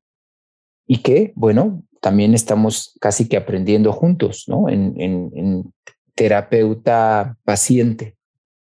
[0.87, 4.69] y que, bueno, también estamos casi que aprendiendo juntos, ¿no?
[4.69, 5.73] En, en, en
[6.15, 8.17] terapeuta paciente.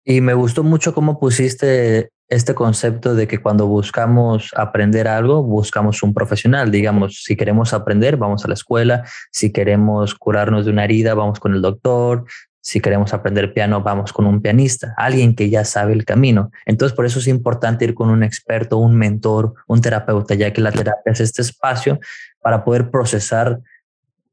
[0.04, 6.02] Y me gustó mucho cómo pusiste este concepto de que cuando buscamos aprender algo, buscamos
[6.02, 6.70] un profesional.
[6.70, 9.04] Digamos, si queremos aprender, vamos a la escuela.
[9.32, 12.24] Si queremos curarnos de una herida, vamos con el doctor.
[12.60, 16.50] Si queremos aprender piano, vamos con un pianista, alguien que ya sabe el camino.
[16.66, 20.60] Entonces, por eso es importante ir con un experto, un mentor, un terapeuta, ya que
[20.60, 21.98] la terapia es este espacio
[22.40, 23.60] para poder procesar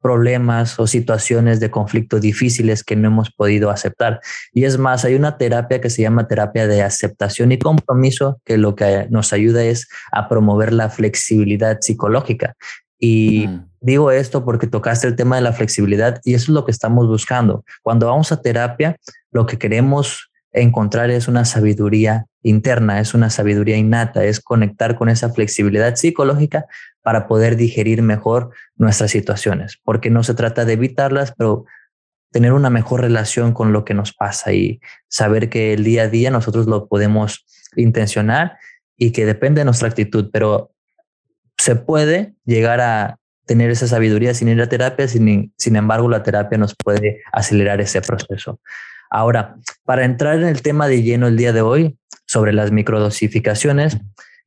[0.06, 4.20] problemas o situaciones de conflicto difíciles que no hemos podido aceptar.
[4.54, 8.60] Y es más, hay una terapia que se llama terapia de aceptación y compromiso, que
[8.60, 12.56] lo que nos ayuda es a promover la flexibilidad psicológica.
[13.00, 13.50] Y
[13.82, 17.08] digo esto porque tocaste el tema de la flexibilidad y eso es lo que estamos
[17.08, 17.64] buscando.
[17.84, 18.98] Cuando vamos a terapia,
[19.32, 25.10] lo que queremos encontrar es una sabiduría interna, es una sabiduría innata, es conectar con
[25.10, 26.66] esa flexibilidad psicológica
[27.02, 31.66] para poder digerir mejor nuestras situaciones, porque no se trata de evitarlas, pero
[32.32, 36.08] tener una mejor relación con lo que nos pasa y saber que el día a
[36.08, 38.58] día nosotros lo podemos intencionar
[38.98, 40.72] y que depende de nuestra actitud, pero
[41.58, 46.24] se puede llegar a tener esa sabiduría sin ir a terapia, sin, sin embargo la
[46.24, 48.60] terapia nos puede acelerar ese proceso.
[49.10, 54.00] Ahora, para entrar en el tema de lleno el día de hoy sobre las microdosificaciones,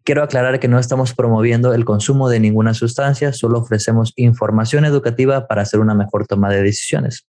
[0.08, 5.46] Quiero aclarar que no estamos promoviendo el consumo de ninguna sustancia, solo ofrecemos información educativa
[5.46, 7.27] para hacer una mejor toma de decisiones.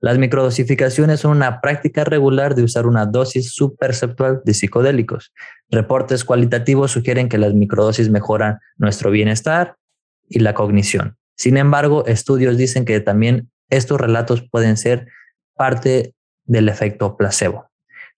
[0.00, 5.32] Las microdosificaciones son una práctica regular de usar una dosis subperceptual de psicodélicos.
[5.70, 9.76] Reportes cualitativos sugieren que las microdosis mejoran nuestro bienestar
[10.28, 11.16] y la cognición.
[11.36, 15.08] Sin embargo, estudios dicen que también estos relatos pueden ser
[15.56, 17.70] parte del efecto placebo.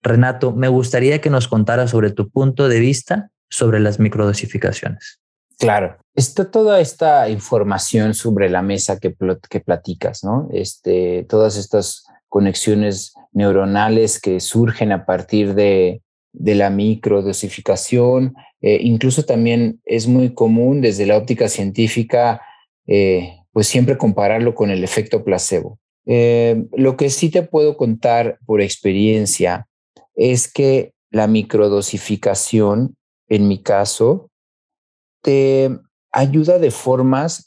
[0.03, 5.20] Renato, me gustaría que nos contara sobre tu punto de vista sobre las microdosificaciones.
[5.61, 10.49] Claro, está toda esta información sobre la mesa que, platicas, ¿no?
[10.51, 16.01] Este, todas estas conexiones neuronales que surgen a partir de,
[16.33, 18.33] de la microdosificación.
[18.61, 22.41] Eh, incluso también es muy común desde la óptica científica,
[22.87, 25.77] eh, pues siempre compararlo con el efecto placebo.
[26.07, 29.67] Eh, lo que sí te puedo contar por experiencia
[30.15, 32.95] es que la microdosificación
[33.31, 34.30] en mi caso,
[35.21, 35.79] te
[36.11, 37.45] ayuda de formas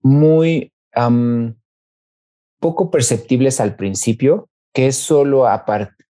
[0.00, 0.72] muy
[2.60, 5.46] poco perceptibles al principio, que es solo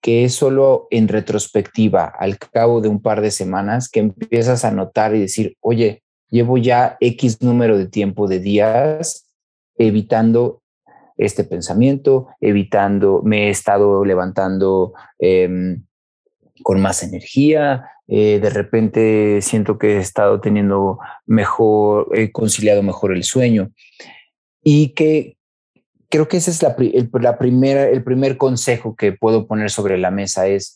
[0.01, 4.71] que es solo en retrospectiva, al cabo de un par de semanas, que empiezas a
[4.71, 9.25] notar y decir, oye, llevo ya X número de tiempo de días
[9.77, 10.61] evitando
[11.17, 15.83] este pensamiento, evitando, me he estado levantando em,
[16.63, 23.13] con más energía, eh, de repente siento que he estado teniendo mejor, he conciliado mejor
[23.13, 23.71] el sueño
[24.63, 25.37] y que
[26.09, 29.99] creo que ese es la, el, la primera, el primer consejo que puedo poner sobre
[29.99, 30.75] la mesa es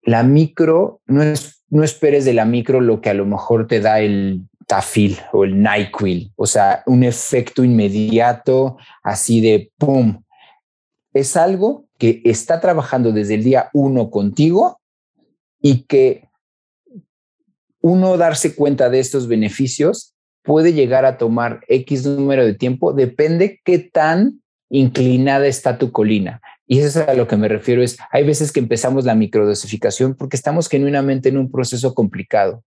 [0.00, 3.80] la micro, no, es, no esperes de la micro lo que a lo mejor te
[3.80, 10.22] da el tafil o el NyQuil, o sea, un efecto inmediato así de pum.
[11.12, 14.80] Es algo que está trabajando desde el día uno contigo
[15.60, 16.25] y que
[17.80, 23.60] uno darse cuenta de estos beneficios puede llegar a tomar X número de tiempo, depende
[23.64, 26.40] qué tan inclinada está tu colina.
[26.66, 30.14] Y eso es a lo que me refiero, es, hay veces que empezamos la microdosificación
[30.14, 32.64] porque estamos genuinamente en un proceso complicado.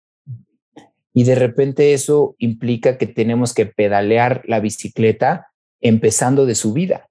[1.12, 5.49] Y de repente eso implica que tenemos que pedalear la bicicleta
[5.81, 7.09] empezando de subida.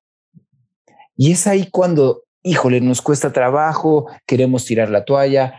[1.16, 5.54] Y es ahí cuando, híjole, nos cuesta trabajo, queremos tirar la toalla.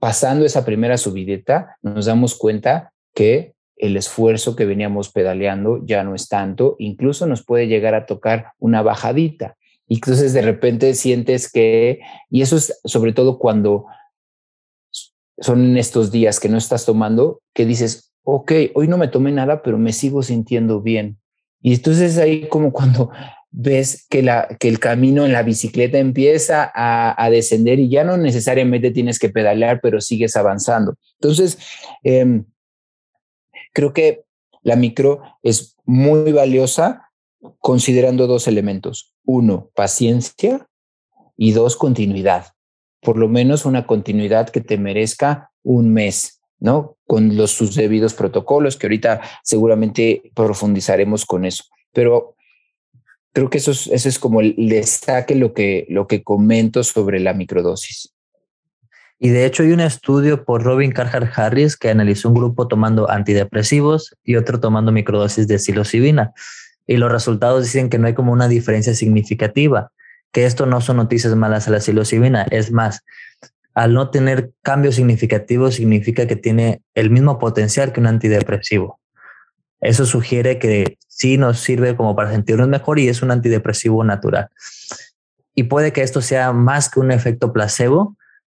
[0.00, 6.14] Pasando esa primera subideta, nos damos cuenta que el esfuerzo que veníamos pedaleando ya no
[6.14, 9.56] es tanto, incluso nos puede llegar a tocar una bajadita.
[9.86, 13.86] Y entonces de repente sientes que, y eso es sobre todo cuando
[15.38, 19.62] son estos días que no estás tomando, que dices, ok, hoy no me tomé nada,
[19.62, 21.18] pero me sigo sintiendo bien.
[21.62, 23.10] Y entonces ahí como cuando
[23.50, 28.16] ves que, la, que el camino en la bicicleta empieza a, descender y ya no
[28.16, 30.94] necesariamente tienes que pedalear, pero sigues avanzando.
[31.20, 31.58] Entonces,
[32.02, 32.44] em,
[33.72, 34.24] creo que
[34.62, 37.10] la micro es muy valiosa
[37.58, 39.14] considerando dos elementos.
[39.24, 40.68] Uno, paciencia
[41.36, 42.46] y dos, continuidad.
[43.00, 46.96] Por lo menos una continuidad que te merezca un mes, ¿no?
[47.06, 51.64] Con los sus debidos protocolos, que ahorita seguramente profundizaremos con eso.
[51.92, 52.36] Pero
[53.32, 57.20] creo que eso es, eso es como el destaque lo que, lo que comento sobre
[57.20, 58.12] la microdosis.
[59.18, 63.10] Y de hecho hay un estudio por Robin Carhart Harris que analizó un grupo tomando
[63.10, 66.32] antidepresivos y otro tomando microdosis de psilocibina
[66.86, 69.92] y los resultados dicen que no hay como una diferencia significativa,
[70.32, 73.04] que esto no son noticias malas a la psilocibina, es más,
[73.74, 78.99] al no tener cambios significativos significa que tiene el mismo potencial que un antidepresivo.
[79.80, 84.48] Eso sugiere que sí nos sirve como para sentirnos mejor y es un antidepresivo natural.
[85.54, 88.16] Y puede que esto sea más que un efecto placebo,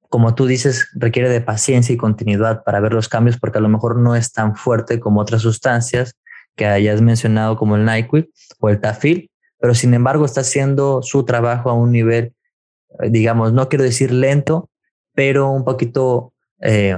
[0.09, 3.69] como tú dices, requiere de paciencia y continuidad para ver los cambios porque a lo
[3.69, 6.15] mejor no es tan fuerte como otras sustancias
[6.55, 8.29] que hayas mencionado como el NyQuil
[8.59, 12.33] o el Tafil, pero sin embargo está haciendo su trabajo a un nivel,
[12.99, 14.69] eh, digamos, no quiero decir lento,
[15.13, 16.97] pero un poquito eh,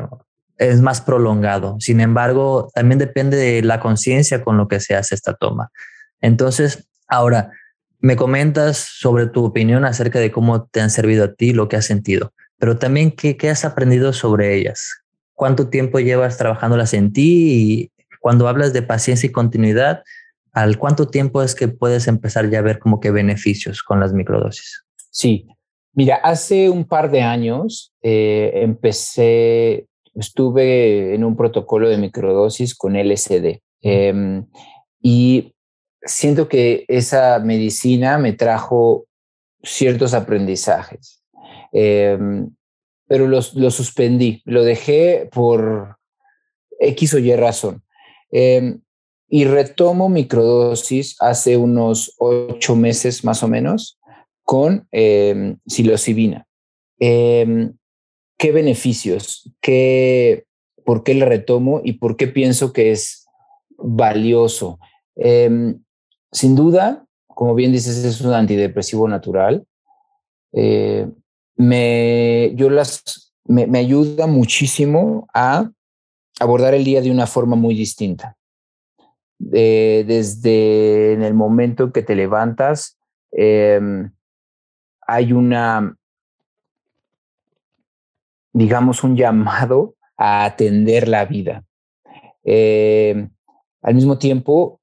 [0.58, 1.78] es más prolongado.
[1.80, 5.72] Sin embargo, también depende de la conciencia con lo que se hace esta toma.
[6.22, 7.52] Entonces, ahora,
[8.00, 11.78] me comentas sobre tu opinión acerca de cómo te han servido a ti, lo que
[11.78, 15.04] has sentido, pero también qué, qué has aprendido sobre ellas.
[15.34, 17.92] ¿Cuánto tiempo llevas trabajándolas en ti
[18.24, 20.02] cuando hablas de paciencia y continuidad,
[20.54, 24.14] ¿al cuánto tiempo es que puedes empezar ya a ver como que beneficios con las
[24.14, 24.86] microdosis?
[25.12, 25.46] Sí,
[25.92, 32.96] mira, hace un par de años eh, empecé, estuve en un protocolo de microdosis con
[32.96, 34.46] LSD em,
[35.02, 35.54] y
[36.02, 39.06] siento que esa medicina me trajo
[39.64, 41.24] ciertos aprendizajes,
[41.72, 42.50] em,
[43.08, 45.98] pero los, lo suspendí, lo dejé por
[46.80, 47.84] X o Y razón.
[48.32, 48.82] Em,
[49.30, 54.00] y retomo microdosis hace unos ocho meses más o menos
[54.44, 54.88] con
[55.66, 56.46] psilocibina.
[58.38, 59.52] ¿Qué beneficios?
[59.62, 60.46] ¿Qué,
[60.86, 63.26] ¿Por qué le retomo y por qué pienso que es
[63.78, 64.80] valioso?
[66.32, 69.66] sin duda, como bien dices, es un antidepresivo natural.
[70.52, 71.08] Eh,
[71.56, 75.70] me, yo las, me, me ayuda muchísimo a
[76.40, 78.38] abordar el día de una forma muy distinta.
[79.38, 82.98] desde en el momento que te levantas,
[83.32, 84.12] em,
[85.06, 85.98] hay una,
[88.54, 91.64] digamos, un llamado a atender la vida.
[92.44, 93.30] Em,
[93.82, 94.80] al mismo tiempo,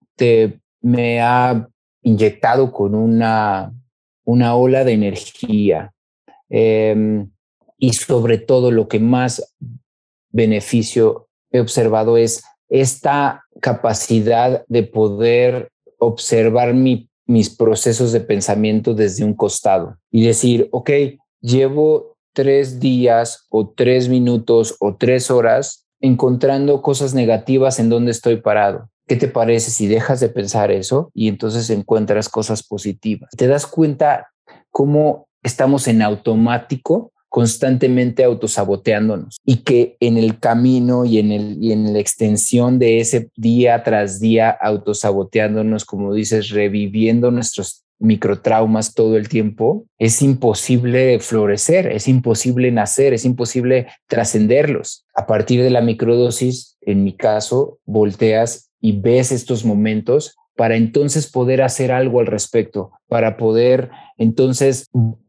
[0.82, 1.66] me ha
[2.02, 3.72] inyectado con una,
[4.24, 5.92] una ola de energía.
[6.48, 7.30] Em,
[7.78, 9.54] y sobre todo lo que más
[10.30, 19.34] beneficio he observado es esta capacidad de poder observar mis procesos de pensamiento desde un
[19.34, 20.90] costado y decir, ok,
[21.40, 28.36] llevo tres días o tres minutos o tres horas encontrando cosas negativas en donde estoy
[28.36, 28.88] parado.
[29.06, 33.30] ¿Qué te parece si dejas de pensar eso y entonces encuentras cosas positivas?
[33.36, 34.28] Te das cuenta
[34.70, 41.72] cómo estamos en automático constantemente autosaboteándonos y que en el camino y en, el, y
[41.72, 49.16] en la extensión de ese día tras día autosaboteándonos, como dices, reviviendo nuestros microtraumas todo
[49.16, 55.04] el tiempo, es imposible florecer, es imposible nacer, es imposible trascenderlos.
[55.14, 61.30] A partir de la microdosis, en mi caso, volteas y ves estos momentos para entonces
[61.30, 64.88] poder hacer algo al respecto, para poder entonces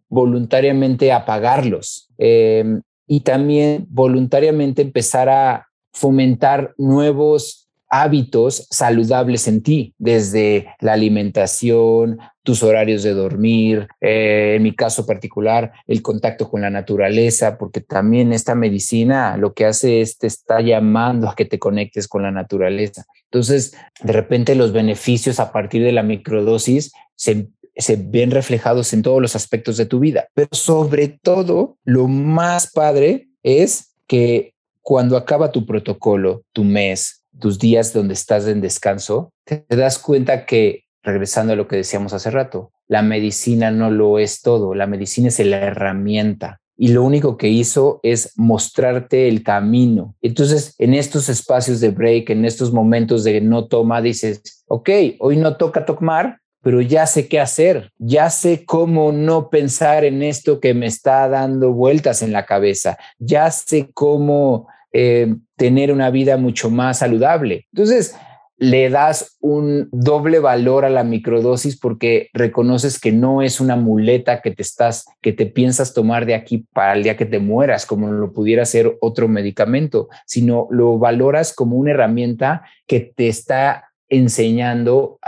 [0.10, 10.68] voluntariamente apagarlos em, y también voluntariamente empezar a fomentar nuevos hábitos saludables en ti, desde
[10.80, 16.70] la alimentación, tus horarios de dormir, eh, en mi caso particular, el contacto con la
[16.70, 21.60] naturaleza, porque también esta medicina lo que hace es te está llamando a que te
[21.60, 23.06] conectes con la naturaleza.
[23.26, 29.02] Entonces, de repente los beneficios a partir de la microdosis se se ven reflejados en
[29.02, 30.28] todos los aspectos de tu vida.
[30.34, 37.60] Pero sobre todo, lo más padre es que cuando acaba tu protocolo, tu mes, tus
[37.60, 42.32] días donde estás en descanso, te das cuenta que, regresando a lo que decíamos hace
[42.32, 47.38] rato, la medicina no lo es todo, la medicina es la herramienta y lo único
[47.38, 50.16] que hizo es mostrarte el camino.
[50.22, 54.90] Entonces, en estos espacios de break, en estos momentos de no toma, dices, ok,
[55.20, 60.24] hoy no toca tomar, pero ya sé qué hacer, ya sé cómo no pensar en
[60.24, 66.10] esto que me está dando vueltas en la cabeza, ya sé cómo eh, tener una
[66.10, 67.68] vida mucho más saludable.
[67.74, 68.16] Entonces,
[68.62, 74.40] le das un doble valor a la microdosis porque reconoces que no es una muleta
[74.44, 77.88] que te estás, que te piensas tomar de aquí para el día que te mueras,
[77.88, 83.91] como lo pudiera ser otro medicamento, sino lo valoras como una herramienta que te está
[84.12, 85.20] enseñando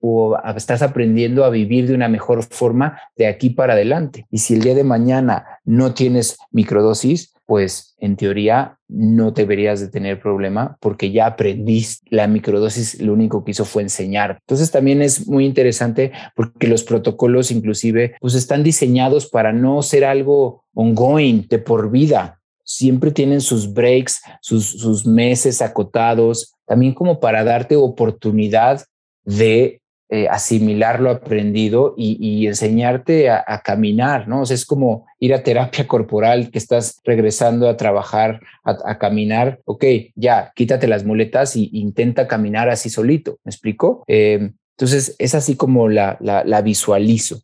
[0.00, 4.26] o estás aprendiendo a vivir de una mejor forma de aquí para adelante.
[4.30, 9.88] Y si el día de mañana no tienes microdosis, pues en teoría no deberías de
[9.88, 12.06] tener problema porque ya aprendiste.
[12.10, 14.36] La microdosis lo único que hizo fue enseñar.
[14.42, 20.04] Entonces también es muy interesante porque los protocolos inclusive pues están diseñados para no ser
[20.04, 22.37] algo ongoing de por vida.
[22.70, 28.84] Siempre tienen sus breaks, sus, sus meses acotados, también como para darte oportunidad
[29.24, 34.42] de eh, asimilar lo aprendido y, enseñarte a, caminar, ¿no?
[34.42, 40.52] Es como ir a terapia corporal que estás regresando a trabajar, a, caminar, ok, ya,
[40.54, 44.04] quítate las muletas e intenta caminar así solito, ¿me explico?
[44.06, 47.40] Eh, entonces, es así como la, la, visualizo.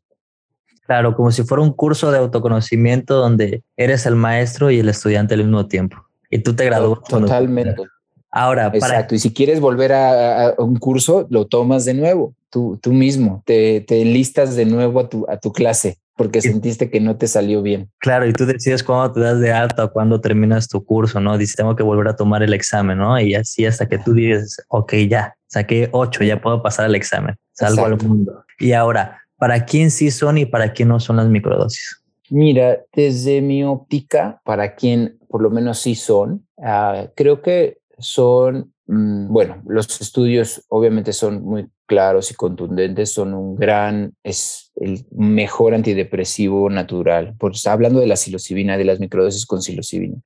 [0.86, 5.34] Claro, como si fuera un curso de autoconocimiento donde eres el maestro y el estudiante
[5.34, 5.96] al mismo tiempo.
[6.30, 7.00] Y tú te gradúas.
[7.08, 7.82] Totalmente.
[8.30, 9.14] Ahora, Exacto.
[9.14, 13.80] Y si quieres volver a, un curso, lo tomas de nuevo, tú, tú mismo, te,
[13.82, 17.62] te enlistas de nuevo a tu, a tu clase porque sentiste que no te salió
[17.62, 17.90] bien.
[17.98, 21.36] Claro, y tú decides cuándo te das de alta o cuándo terminas tu curso, ¿no?
[21.36, 23.18] Dices, tengo que volver a tomar el examen, ¿no?
[23.18, 27.34] Y así hasta que tú dices, ok, ya, saqué ocho, ya puedo pasar el examen,
[27.52, 28.44] salgo al mundo.
[28.60, 32.02] Y ahora, ¿para quién sí son y para quién no son las microdosis?
[32.30, 38.72] Mira, desde mi óptica, para quién por lo menos sí son, ah, creo que son,
[38.86, 45.04] mm, bueno, los estudios obviamente son muy claros y contundentes, son un gran, es el
[45.12, 50.16] mejor antidepresivo natural, por hablando de la psilocibina, de las microdosis con psilocibina.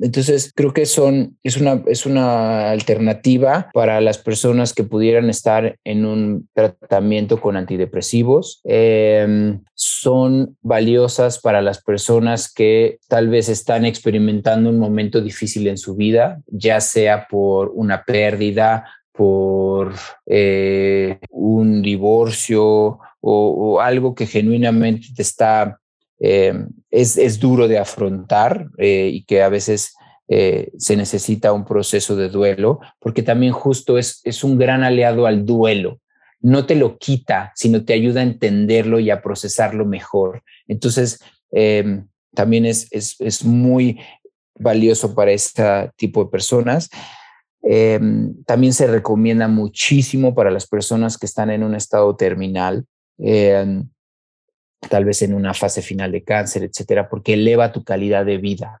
[0.00, 5.76] entonces, creo que son, es una, es una alternativa para las personas que pudieran estar
[5.84, 8.60] en un tratamiento con antidepresivos.
[8.64, 15.78] Em, son valiosas para las personas que tal vez están experimentando un momento difícil en
[15.78, 18.84] su vida, ya sea por una pérdida,
[19.18, 19.94] por
[20.26, 25.80] eh, un divorcio o, algo que genuinamente te está,
[26.20, 26.54] eh,
[26.88, 29.96] es, duro de afrontar eh, y que a veces
[30.28, 35.46] se necesita un proceso de duelo, porque también justo es, es un gran aliado al
[35.46, 36.00] duelo.
[36.40, 40.42] No te lo quita, sino te ayuda a entenderlo y a procesarlo mejor.
[40.66, 41.18] Entonces,
[42.34, 43.98] también es, es, es muy
[44.58, 46.90] valioso para este tipo de personas.
[47.62, 52.86] Em, también se recomienda muchísimo para las personas que están en un estado terminal,
[53.18, 53.88] em,
[54.88, 58.80] tal vez en una fase final de cáncer, etcétera, porque eleva tu calidad de vida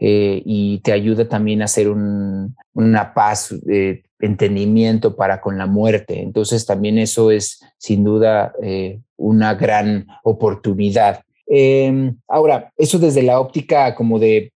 [0.00, 5.66] eh, y te ayuda también a hacer un, una paz, de entendimiento para con la
[5.66, 6.20] muerte.
[6.20, 11.22] Entonces también eso es sin duda eh, una gran oportunidad.
[11.46, 14.52] Em, ahora, eso desde la óptica como de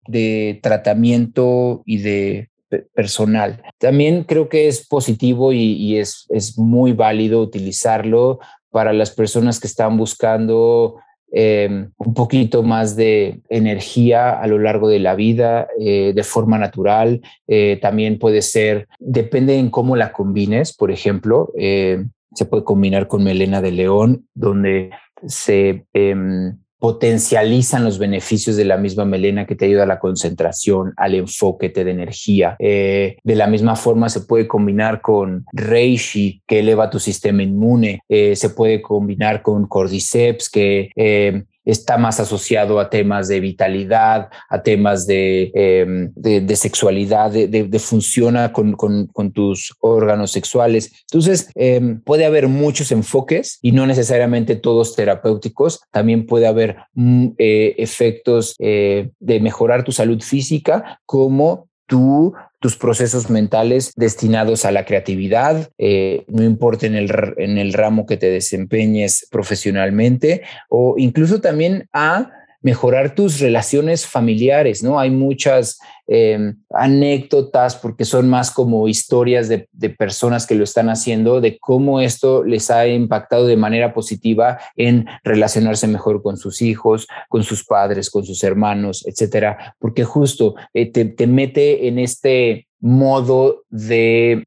[0.63, 2.50] tratamiento y de
[2.93, 3.61] personal.
[3.77, 9.67] También creo que es positivo y, es, es muy válido utilizarlo para las personas que
[9.67, 10.95] están buscando
[11.31, 16.57] em, un poquito más de energía a lo largo de la vida eh, de forma
[16.57, 17.21] natural.
[17.47, 23.07] Eh, también puede ser, depende en cómo la combines, por ejemplo, eh, se puede combinar
[23.07, 24.91] con melena de león, donde
[25.27, 30.95] se em, potencializan los beneficios de la misma melena que te ayuda a la concentración,
[30.97, 32.55] al enfoque, te energía.
[32.57, 38.01] Eh, de la misma forma se puede combinar con reishi, que eleva tu sistema inmune.
[38.09, 44.29] Eh, se puede combinar con cordyceps, que eh, está más asociado a temas de vitalidad,
[44.49, 50.91] a temas de, em, de, sexualidad, de, de, funciona con, con, con, tus órganos sexuales.
[51.11, 55.81] Entonces, em, puede haber muchos enfoques y no necesariamente todos terapéuticos.
[55.91, 62.77] También puede haber mm, eh, efectos eh, de mejorar tu salud física como tú tus
[62.77, 68.17] procesos mentales destinados a la creatividad, eh, no importa en el, en el ramo que
[68.17, 72.31] te desempeñes profesionalmente, o incluso también a
[72.61, 74.99] mejorar tus relaciones familiares, ¿no?
[74.99, 81.41] Hay muchas em, anécdotas, porque son más como historias de, personas que lo están haciendo,
[81.41, 87.07] de cómo esto les ha impactado de manera positiva en relacionarse mejor con sus hijos,
[87.29, 92.67] con sus padres, con sus hermanos, etcétera, porque justo eh, te, te mete en este
[92.79, 94.43] modo de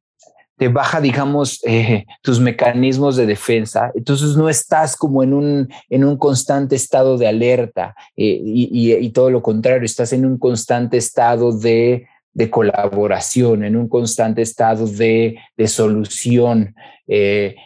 [0.56, 3.90] te baja, digamos, eh, tus mecanismos de defensa.
[3.94, 9.30] Entonces no estás como en un, en un constante estado de alerta eh, y, todo
[9.30, 12.06] lo contrario, estás en un constante estado de,
[12.50, 15.36] colaboración, en un constante estado de,
[15.66, 16.74] solución.
[17.08, 17.56] Eh,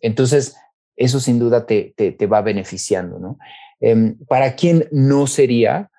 [0.00, 0.56] entonces,
[0.96, 3.38] eso sin duda te, te, va beneficiando, ¿no?
[3.80, 5.90] Em, para quien no sería,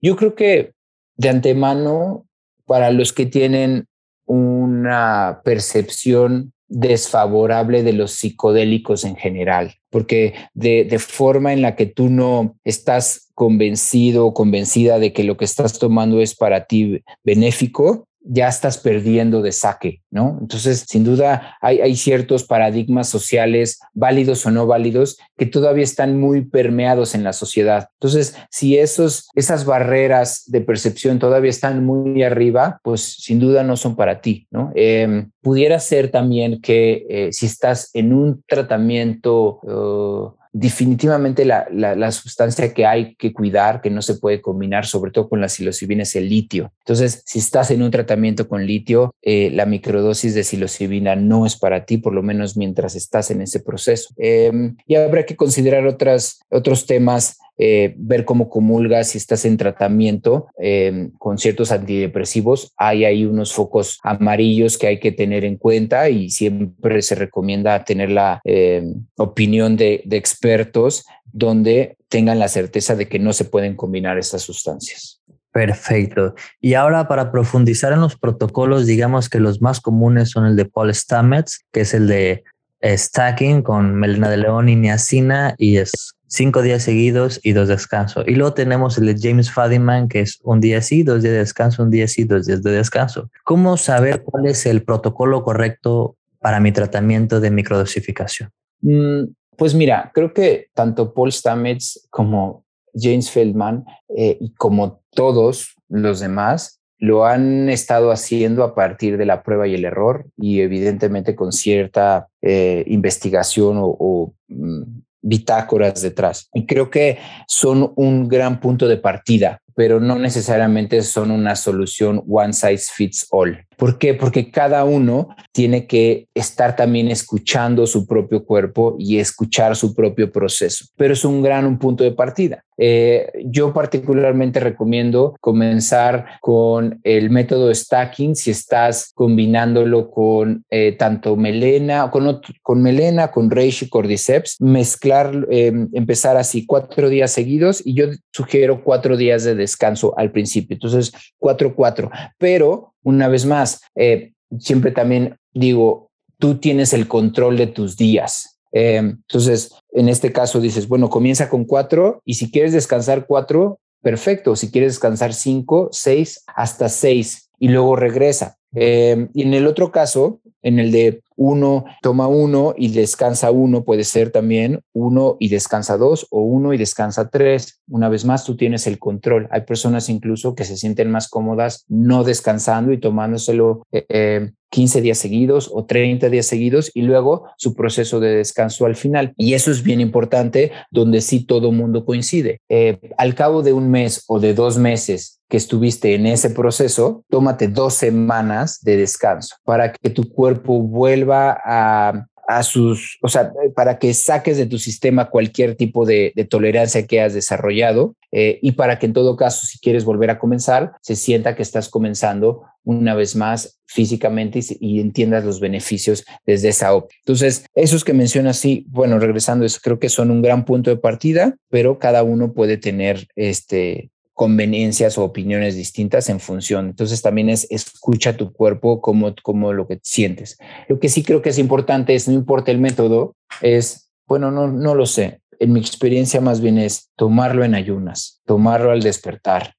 [0.00, 0.72] yo creo que
[1.16, 2.26] de antemano,
[2.64, 3.87] para los que tienen
[4.28, 11.86] una percepción desfavorable de los psicodélicos en general, porque de, de, forma en la que
[11.86, 17.02] tú no estás convencido o convencida de que lo que estás tomando es para ti
[17.24, 20.38] benéfico, ya estás perdiendo de saque, ¿no?
[20.40, 26.44] Entonces, sin duda, hay, ciertos paradigmas sociales, válidos o no válidos, que todavía están muy
[26.44, 27.88] permeados en la sociedad.
[27.94, 33.76] Entonces, si esos, esas barreras de percepción todavía están muy arriba, pues sin duda no
[33.76, 34.72] son para ti, ¿no?
[34.74, 40.34] Em, pudiera ser también que eh, si estás en un tratamiento...
[40.58, 45.28] definitivamente la, la, sustancia que hay que cuidar, que no se puede combinar, sobre todo
[45.28, 46.72] con la psilocibina, es el litio.
[46.80, 51.56] Entonces, si estás en un tratamiento con litio, eh, la microdosis de psilocibina no es
[51.56, 54.08] para ti, por lo menos mientras estás en ese proceso.
[54.16, 60.46] Em, y habrá que considerar otros temas eh, ver cómo comulgas si estás en tratamiento
[60.58, 62.72] em, con ciertos antidepresivos.
[62.76, 67.84] Hay ahí unos focos amarillos que hay que tener en cuenta y siempre se recomienda
[67.84, 73.44] tener la em, opinión de, de expertos donde tengan la certeza de que no se
[73.44, 75.20] pueden combinar estas sustancias.
[75.52, 76.34] Perfecto.
[76.60, 80.66] Y ahora para profundizar en los protocolos, digamos que los más comunes son el de
[80.66, 82.44] Paul Stamets, que es el de
[82.84, 88.22] stacking con melena de león y niacina y es cinco días seguidos y dos descanso.
[88.26, 91.38] Y luego tenemos el de James Fadiman, que es un día sí, dos días de
[91.40, 93.30] descanso, un día sí, dos días de descanso.
[93.44, 98.50] ¿Cómo saber cuál es el protocolo correcto para mi tratamiento de microdosificación?
[98.82, 99.24] Mm,
[99.56, 102.64] pues mira, creo que tanto Paul Stamets como
[102.94, 103.84] James Feldman
[104.16, 109.68] eh, y como todos los demás lo han estado haciendo a partir de la prueba
[109.68, 114.82] y el error y evidentemente con cierta eh, investigación o, mm,
[115.22, 116.48] bitácoras detrás.
[116.52, 122.24] Y creo que son un gran punto de partida, pero no necesariamente son una solución
[122.28, 123.64] one size fits all.
[123.76, 124.12] ¿Por qué?
[124.12, 130.32] Porque cada uno tiene que estar también escuchando su propio cuerpo y escuchar su propio
[130.32, 132.64] proceso, pero es un gran punto de partida.
[132.80, 141.34] Eh, yo particularmente recomiendo comenzar con el método stacking si estás combinándolo con eh, tanto
[141.34, 147.94] melena, con, con melena, con reishi, cordyceps, mezclar, em, empezar así cuatro días seguidos y
[147.94, 150.74] yo sugiero cuatro días de descanso al principio.
[150.74, 157.56] Entonces, cuatro, cuatro, pero una vez más, eh, siempre también digo, tú tienes el control
[157.56, 158.58] de tus días.
[158.72, 163.80] Eh, entonces, en este caso dices, bueno, comienza con cuatro y si quieres descansar cuatro,
[164.02, 164.56] perfecto.
[164.56, 168.56] Si quieres descansar cinco, seis, hasta seis y luego regresa.
[168.74, 173.84] Eh, y en el otro caso, en el de uno toma uno y descansa uno,
[173.84, 177.80] puede ser también uno y descansa dos o uno y descansa tres.
[177.88, 179.46] Una vez más, tú tienes el control.
[179.52, 185.00] Hay personas incluso que se sienten más cómodas no descansando y tomándoselo eh, eh 15
[185.00, 189.32] días seguidos o 30 días seguidos y luego su proceso de descanso al final.
[189.36, 192.60] Y eso es bien importante, donde sí todo mundo coincide.
[192.68, 197.24] Eh, al cabo de un mes o de dos meses que estuviste en ese proceso,
[197.30, 203.52] tómate dos semanas de descanso para que tu cuerpo vuelva a, a sus, o sea,
[203.74, 208.72] para que saques de tu sistema cualquier tipo de, tolerancia que has desarrollado eh, y
[208.72, 212.62] para que en todo caso, si quieres volver a comenzar, se sienta que estás comenzando
[212.84, 217.20] una vez más físicamente y, entiendas los beneficios desde esa óptica.
[217.26, 220.96] Entonces, esos que mencionas, sí, bueno, regresando, eso creo que son un gran punto de
[220.96, 226.86] partida, pero cada uno puede tener este, conveniencias o opiniones distintas en función.
[226.86, 230.58] Entonces también es escucha tu cuerpo como, como lo que sientes.
[230.88, 234.68] Lo que sí creo que es importante es, no importa el método, es, bueno, no,
[234.68, 235.40] no lo sé.
[235.58, 239.74] En mi experiencia más bien es tomarlo en ayunas, tomarlo al despertar.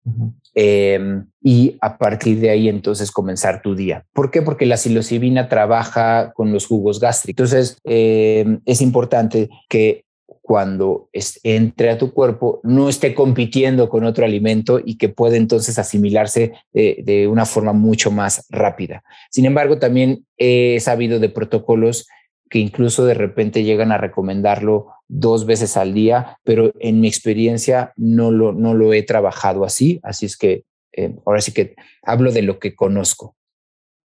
[0.54, 4.04] Em, y a partir de ahí entonces comenzar tu día.
[4.12, 4.42] ¿Por qué?
[4.42, 7.54] Porque la psilocibina trabaja con los jugos gástricos.
[7.54, 10.04] Entonces em, es importante que
[10.50, 11.12] cuando
[11.44, 16.54] entre a tu cuerpo no esté compitiendo con otro alimento y que puede entonces asimilarse
[16.74, 19.04] de, una forma mucho más rápida.
[19.30, 22.08] Sin embargo, también he sabido de protocolos
[22.50, 27.94] que incluso de repente llegan a recomendarlo dos veces al día, pero en mi experiencia
[27.96, 32.32] no lo, no lo he trabajado así, así es que eh, ahora sí que hablo
[32.32, 33.36] de lo que conozco.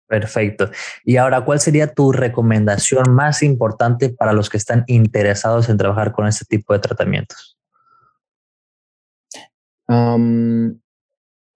[0.08, 0.72] Perfecto.
[1.04, 6.14] Y ahora, ¿cuál sería tu recomendación más importante para los que están interesados en trabajar
[6.14, 7.56] con este tipo de tratamientos?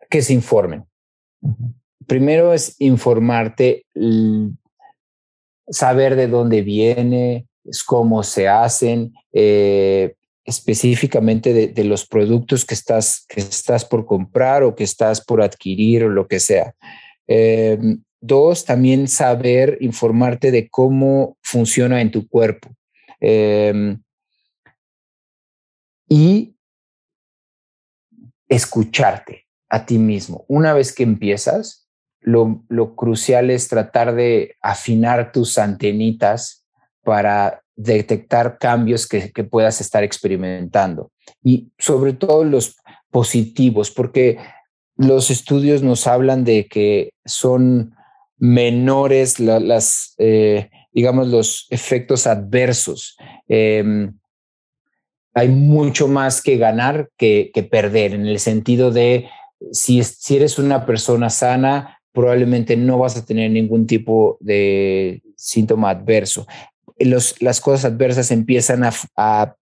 [0.09, 0.85] que se informen.
[2.07, 3.85] Primero es informarte,
[5.67, 7.47] saber de dónde viene,
[7.85, 14.75] cómo se hacen, eh, específicamente de, los productos que estás, que estás por comprar o
[14.75, 16.73] que estás por adquirir o lo que sea.
[17.27, 22.69] Em, Dos, también saber informarte de cómo funciona en tu cuerpo.
[23.19, 24.01] Em,
[26.07, 26.55] y
[28.47, 30.45] escucharte a ti mismo.
[30.47, 31.87] Una vez que empiezas,
[32.19, 36.65] lo, crucial es tratar de afinar tus antenitas
[37.03, 41.11] para detectar cambios que, puedas estar experimentando.
[41.41, 42.75] Y sobre todo los
[43.09, 44.37] positivos, porque
[44.97, 47.95] los estudios nos hablan de que son
[48.41, 53.15] menores las, eh, digamos, los efectos adversos.
[53.47, 54.17] Em,
[55.35, 59.29] hay mucho más que ganar que, perder, en el sentido de
[59.71, 60.01] si,
[60.35, 66.47] eres una persona sana, probablemente no vas a tener ningún tipo de síntoma adverso.
[66.97, 69.55] Las cosas adversas empiezan a, a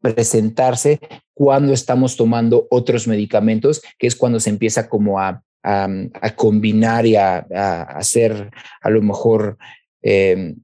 [0.00, 1.00] presentarse
[1.34, 7.16] cuando estamos tomando otros medicamentos, que es cuando se empieza como a a, combinar y
[7.16, 7.38] a,
[7.82, 8.50] hacer
[8.80, 9.58] a lo mejor
[10.02, 10.56] em,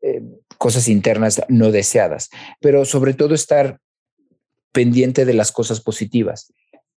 [0.00, 2.30] em, cosas internas no deseadas,
[2.60, 3.78] pero sobre todo estar
[4.72, 6.52] pendiente de las cosas positivas.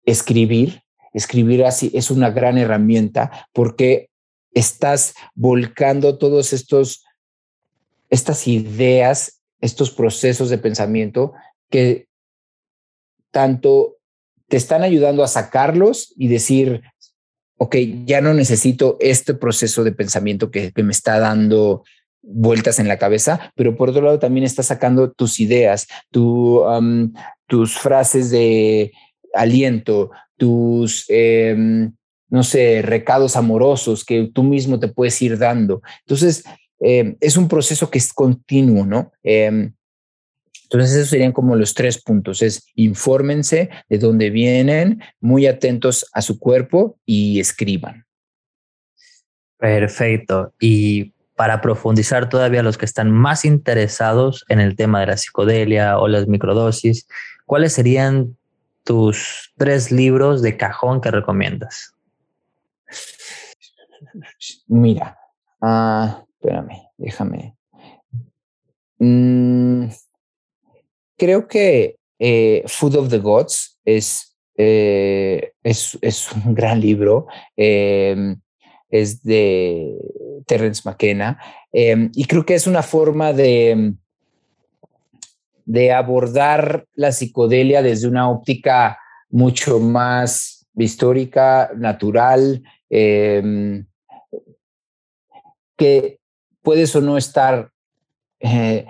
[0.05, 0.83] Escribir,
[1.13, 4.09] escribir así es una gran herramienta porque
[4.53, 7.03] estás volcando todos estos,
[8.09, 11.33] estas ideas, estos procesos de pensamiento
[11.69, 12.07] que
[13.31, 13.97] tanto
[14.47, 16.83] te están ayudando a sacarlos y decir,
[17.57, 17.75] ok,
[18.05, 21.83] ya no necesito este proceso de pensamiento que, me está dando
[22.21, 28.31] vueltas en la cabeza, pero por otro lado también está sacando tus ideas, tus frases
[28.31, 28.91] de
[29.33, 31.93] aliento, tus, em,
[32.29, 35.81] no sé, recados amorosos que tú mismo te puedes ir dando.
[36.01, 36.43] Entonces,
[36.79, 39.11] em, es un proceso que es continuo, ¿no?
[39.23, 39.73] Em,
[40.65, 42.41] entonces, esos serían como los tres puntos.
[42.41, 48.05] Es infórmense de dónde vienen, muy atentos a su cuerpo y escriban.
[49.57, 50.53] Perfecto.
[50.59, 55.99] Y para profundizar todavía los que están más interesados en el tema de la psicodelia
[55.99, 57.07] o las microdosis,
[57.45, 58.35] ¿cuáles serían
[58.83, 61.93] tus tres libros de cajón que recomiendas?
[64.67, 65.17] Mira,
[65.61, 67.55] ah, espérame, déjame.
[68.97, 69.89] Mm,
[71.17, 75.97] creo que eh, Food of the Gods es, eh, es,
[76.45, 77.27] un gran libro.
[77.55, 78.39] Em,
[78.89, 79.97] es de
[80.45, 81.39] Terence McKenna.
[81.71, 83.93] Em, y creo que es una forma de,
[85.65, 88.97] de abordar la psicodelia desde una óptica
[89.29, 93.85] mucho más histórica, natural, em,
[95.77, 96.19] que
[96.61, 97.71] puedes o no estar
[98.39, 98.85] eh,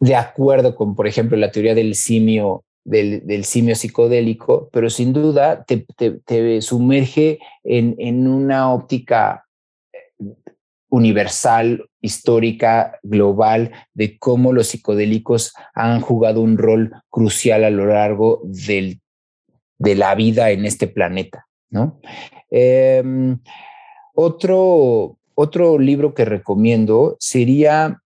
[0.00, 5.64] de acuerdo con, por ejemplo, la teoría del simio, del, simio psicodélico, pero sin duda
[5.64, 9.44] te, sumerge en, en, una óptica
[10.88, 18.40] universal, histórica, global, de cómo los psicodélicos han jugado un rol crucial a lo largo
[18.44, 19.00] del,
[19.78, 21.46] de la vida en este planeta.
[21.68, 22.00] ¿no?
[22.50, 23.38] Em,
[24.14, 28.00] otro, otro libro que recomiendo sería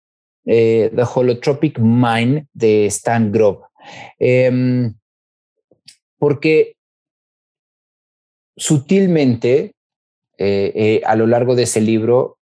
[0.44, 3.62] eh, The Holotropic Mind de Stan Grob.
[4.18, 4.94] Em,
[6.18, 6.76] porque
[8.56, 9.74] sutilmente,
[10.38, 12.38] eh, eh, a lo largo de ese libro,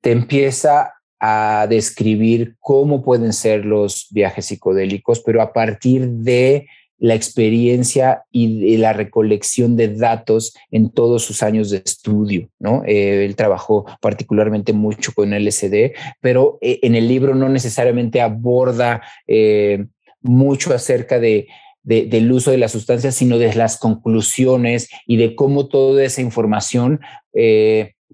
[0.00, 6.68] te empieza a describir cómo pueden ser los viajes psicodélicos, pero a partir de
[6.98, 12.82] la experiencia y la recolección de datos en todos sus años de estudio, ¿no?
[12.86, 19.02] Eh, él trabajó particularmente mucho con LSD, pero eh, en el libro no necesariamente aborda
[19.26, 19.86] eh,
[20.22, 21.48] mucho acerca de,
[21.82, 27.00] del uso de la sustancia, sino de las conclusiones y de cómo toda esa información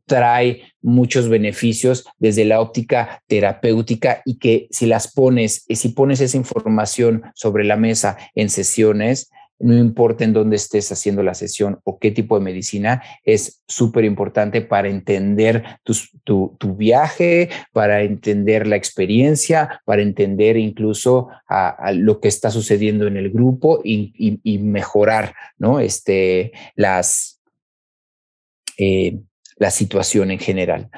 [0.07, 6.37] trae muchos beneficios desde la óptica terapéutica y que si las pones, si pones esa
[6.37, 9.31] información sobre la mesa en sesiones,
[9.63, 14.05] no importa en dónde estés haciendo la sesión o qué tipo de medicina, es súper
[14.05, 22.29] importante para entender tu, viaje, para entender la experiencia, para entender incluso a, lo que
[22.29, 25.79] está sucediendo en el grupo y, mejorar ¿no?
[25.79, 27.41] este, las,
[28.79, 29.21] eh,
[29.63, 30.91] la situación en general.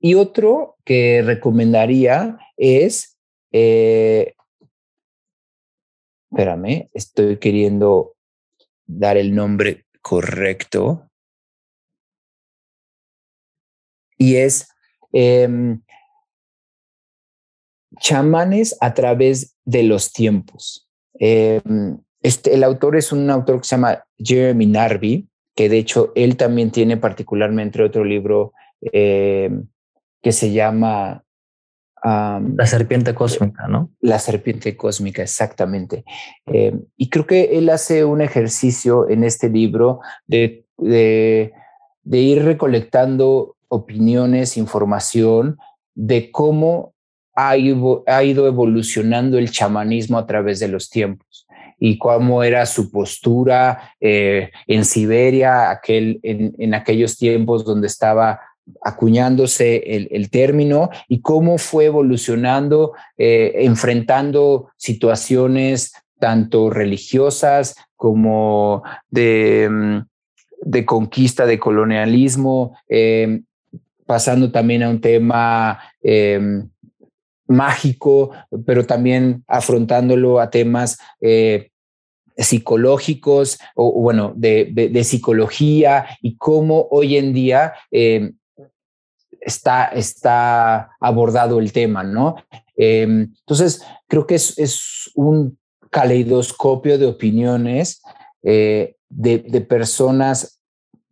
[0.00, 3.16] y otro que recomendaría es,
[3.52, 4.34] eh,
[6.30, 8.16] espérame, estoy queriendo
[8.86, 11.08] dar el nombre correcto.
[14.18, 14.68] Y es
[15.12, 15.80] em,
[17.98, 20.88] chamanes a través de los tiempos.
[21.14, 26.12] Em, este, el autor es un autor que se llama Jeremy Narby que de hecho
[26.14, 29.50] él también tiene particularmente otro libro eh,
[30.22, 31.22] que se llama...
[32.04, 33.90] la serpiente cósmica, ¿no?
[34.00, 36.04] La serpiente cósmica, exactamente.
[36.46, 41.52] Eh, y creo que él hace un ejercicio en este libro de, de,
[42.02, 45.56] de ir recolectando opiniones, información
[45.94, 46.92] de cómo
[47.34, 48.04] ha ido
[48.46, 51.23] evolucionando el chamanismo a través de los tiempos
[51.86, 58.40] y cómo era su postura eh, en Siberia, aquel, en, aquellos tiempos donde estaba
[58.82, 69.98] acuñándose el, término y cómo fue evolucionando, eh, enfrentando situaciones tanto religiosas como de, mm,
[70.62, 73.44] de conquista, de colonialismo, em,
[74.06, 76.66] pasando también a un tema em,
[77.46, 78.30] mágico,
[78.64, 81.72] pero también afrontándolo a temas eh,
[82.36, 88.32] psicológicos o, bueno, de, psicología y cómo hoy en día eh,
[89.40, 92.36] está, está abordado el tema, ¿no?
[92.76, 95.58] Em, entonces, creo que es, un
[95.90, 98.02] caleidoscopio de opiniones
[98.42, 100.60] eh, de, personas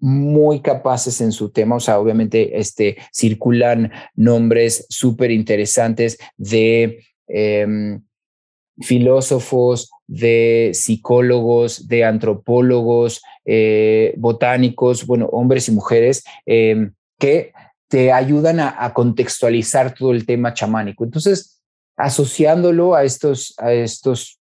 [0.00, 8.02] muy capaces en su tema, o sea, obviamente este, circulan nombres súper interesantes de em,
[8.80, 17.52] filósofos, de psicólogos, de antropólogos, eh, botánicos, bueno, hombres y mujeres em, que
[17.88, 21.04] te ayudan a, contextualizar todo el tema chamánico.
[21.04, 21.60] Entonces,
[21.96, 24.38] asociándolo a estos, a estos,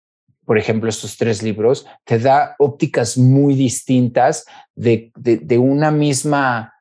[0.47, 6.73] por ejemplo, estos tres libros, te da ópticas muy distintas de, de, una misma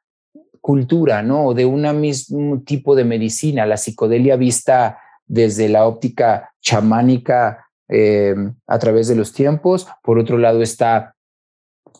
[0.61, 1.47] cultura, ¿no?
[1.47, 8.35] O de un mismo tipo de medicina, la psicodelia vista desde la óptica chamánica eh,
[8.67, 9.87] a través de los tiempos.
[10.03, 11.15] Por otro lado está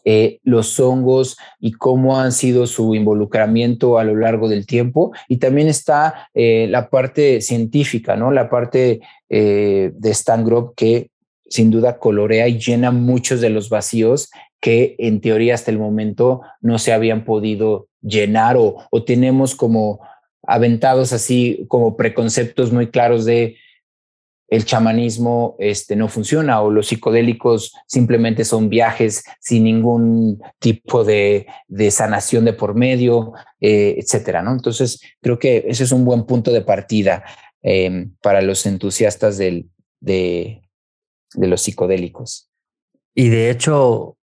[0.06, 5.12] eh, los hongos y cómo han sido su involucramiento a lo largo del tiempo.
[5.28, 8.32] Y también está eh, la parte científica, ¿no?
[8.32, 11.10] La parte de Stan Grob que
[11.50, 14.30] sin duda colorea y llena muchos de los vacíos
[14.60, 20.00] que en teoría hasta el momento no se habían podido llenar o, o tenemos como
[20.46, 23.58] aventados así como preconceptos muy claros de
[24.48, 31.48] el chamanismo este, no funciona o los psicodélicos simplemente son viajes sin ningún tipo de,
[31.90, 34.42] sanación de por medio, eh, etcétera.
[34.42, 34.52] ¿no?
[34.52, 37.24] Entonces, creo que ese es un buen punto de partida
[37.62, 39.70] em, para los entusiastas del,
[40.00, 40.62] de,
[41.34, 42.50] de los psicodélicos.
[43.16, 44.18] Y de hecho,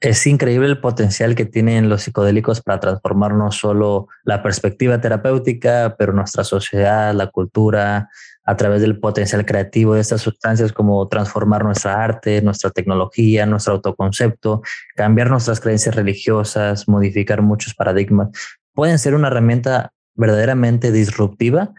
[0.00, 5.96] es increíble el potencial que tienen los psicodélicos para transformar no solo la perspectiva terapéutica,
[5.98, 8.08] pero nuestra sociedad, la cultura,
[8.48, 13.74] a través del potencial creativo de estas sustancias, como transformar nuestra arte, nuestra tecnología, nuestro
[13.74, 14.62] autoconcepto,
[14.96, 18.30] cambiar nuestras creencias religiosas, modificar muchos paradigmas.
[18.72, 21.74] Pueden ser una herramienta verdaderamente disruptiva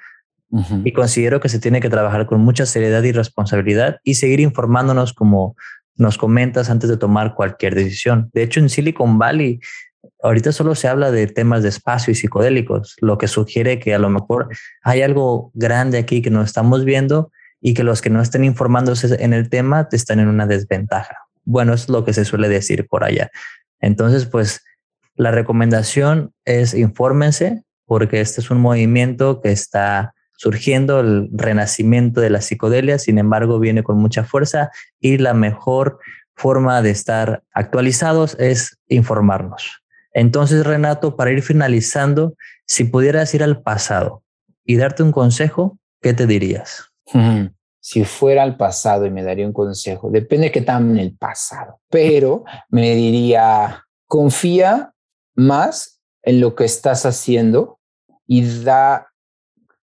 [0.84, 5.14] y considero que se tiene que trabajar con mucha seriedad y responsabilidad y seguir informándonos
[5.14, 5.56] como
[5.96, 8.30] nos comentas antes de tomar cualquier decisión.
[8.32, 9.60] De hecho, en Silicon Valley,
[10.22, 14.00] ahorita solo se habla de temas de espacio y psicodélicos, lo que sugiere que a
[14.00, 14.50] lo mejor
[14.82, 17.32] hay algo grande aquí que no estamos viendo
[17.62, 21.18] y que los que no estén informándose en el tema están en una desventaja.
[21.44, 23.32] Bueno, es lo que se suele decir por allá.
[23.82, 24.62] Entonces, pues
[25.16, 32.30] la recomendación es infórmense porque este es un movimiento que está surgiendo el renacimiento de
[32.30, 34.70] la psicodelia, sin embargo viene con mucha fuerza
[35.00, 36.00] y la mejor
[36.36, 39.84] forma de estar actualizados es informarnos.
[40.14, 42.36] Entonces, Renato, para ir finalizando,
[42.66, 44.24] si pudieras ir al pasado
[44.66, 46.86] y darte un consejo, ¿qué te dirías?
[47.80, 51.16] Si fuera al pasado y me daría un consejo, depende de qué tan en el
[51.16, 54.94] pasado, pero me diría, confía
[55.36, 57.80] más en lo que estás haciendo
[58.28, 59.08] y da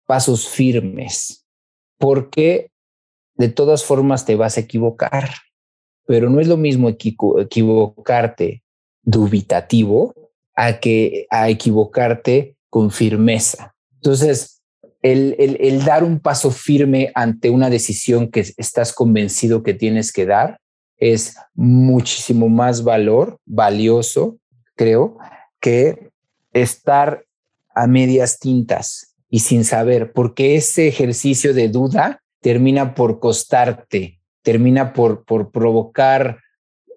[0.06, 1.46] pasos firmes,
[1.98, 2.70] porque
[3.34, 5.30] de todas formas te vas a equivocar,
[6.06, 8.62] pero no es lo mismo equivocarte
[9.02, 10.14] dubitativo
[10.54, 13.74] a que a equivocarte con firmeza.
[13.96, 14.62] Entonces,
[15.02, 20.12] el, el, el, dar un paso firme ante una decisión que estás convencido que tienes
[20.12, 20.60] que dar
[20.98, 24.38] es muchísimo más valor, valioso,
[24.76, 25.16] creo,
[25.58, 26.10] que
[26.52, 27.24] estar
[27.74, 34.92] a medias tintas y sin saber, porque ese ejercicio de duda termina por costarte, termina
[34.92, 36.40] por, por provocar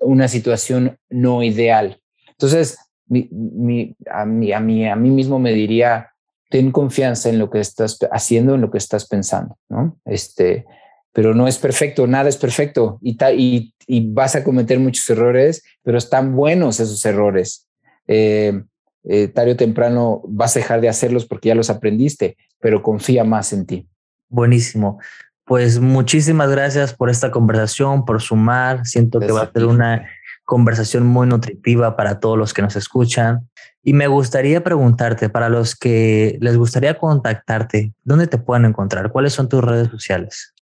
[0.03, 1.99] una situación no ideal.
[2.29, 2.77] Entonces,
[3.07, 6.11] mi, a, mí, a, mí, a mí mismo me diría,
[6.49, 9.99] ten confianza en lo que estás haciendo, en lo que estás pensando, ¿no?
[10.05, 10.65] Este,
[11.11, 15.63] pero no es perfecto, nada es perfecto y, y, y vas a cometer muchos errores,
[15.83, 17.67] pero están buenos esos errores.
[18.07, 18.63] Eh,
[19.05, 23.23] eh, tarde o temprano vas a dejar de hacerlos porque ya los aprendiste, pero confía
[23.23, 23.87] más en ti.
[24.29, 24.99] Buenísimo.
[25.45, 28.85] Pues muchísimas gracias por esta conversación, por sumar.
[28.85, 30.07] Siento que va a ser una
[30.45, 33.49] conversación muy nutritiva para todos los que nos escuchan.
[33.83, 39.11] Y me gustaría preguntarte, para los que les gustaría contactarte, ¿dónde te pueden encontrar?
[39.11, 40.53] ¿Cuáles son tus redes sociales?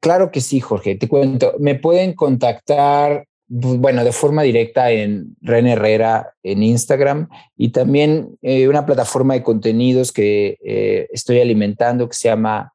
[0.00, 0.96] Claro que sí, Jorge.
[0.96, 1.54] Te cuento.
[1.60, 8.36] Me pueden contactar pues, bueno, de forma directa en Ren Herrera en Instagram y también
[8.42, 12.72] eh, una plataforma de contenidos que eh, estoy alimentando que se llama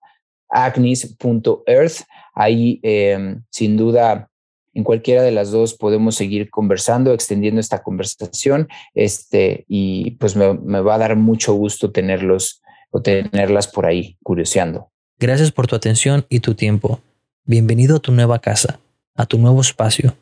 [0.53, 2.01] agnis.earth.
[2.33, 4.29] Ahí, em, sin duda,
[4.73, 8.67] en cualquiera de las dos podemos seguir conversando, extendiendo esta conversación.
[8.93, 14.17] Este, y pues me, me va a dar mucho gusto tenerlos o tenerlas por ahí
[14.23, 14.89] curioseando.
[15.19, 17.01] Gracias por tu atención y tu tiempo.
[17.45, 18.79] Bienvenido a tu nueva casa,
[19.15, 20.15] a tu nuevo espacio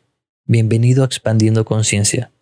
[0.44, 2.32] Bienvenido a Expandiendo Conciencia.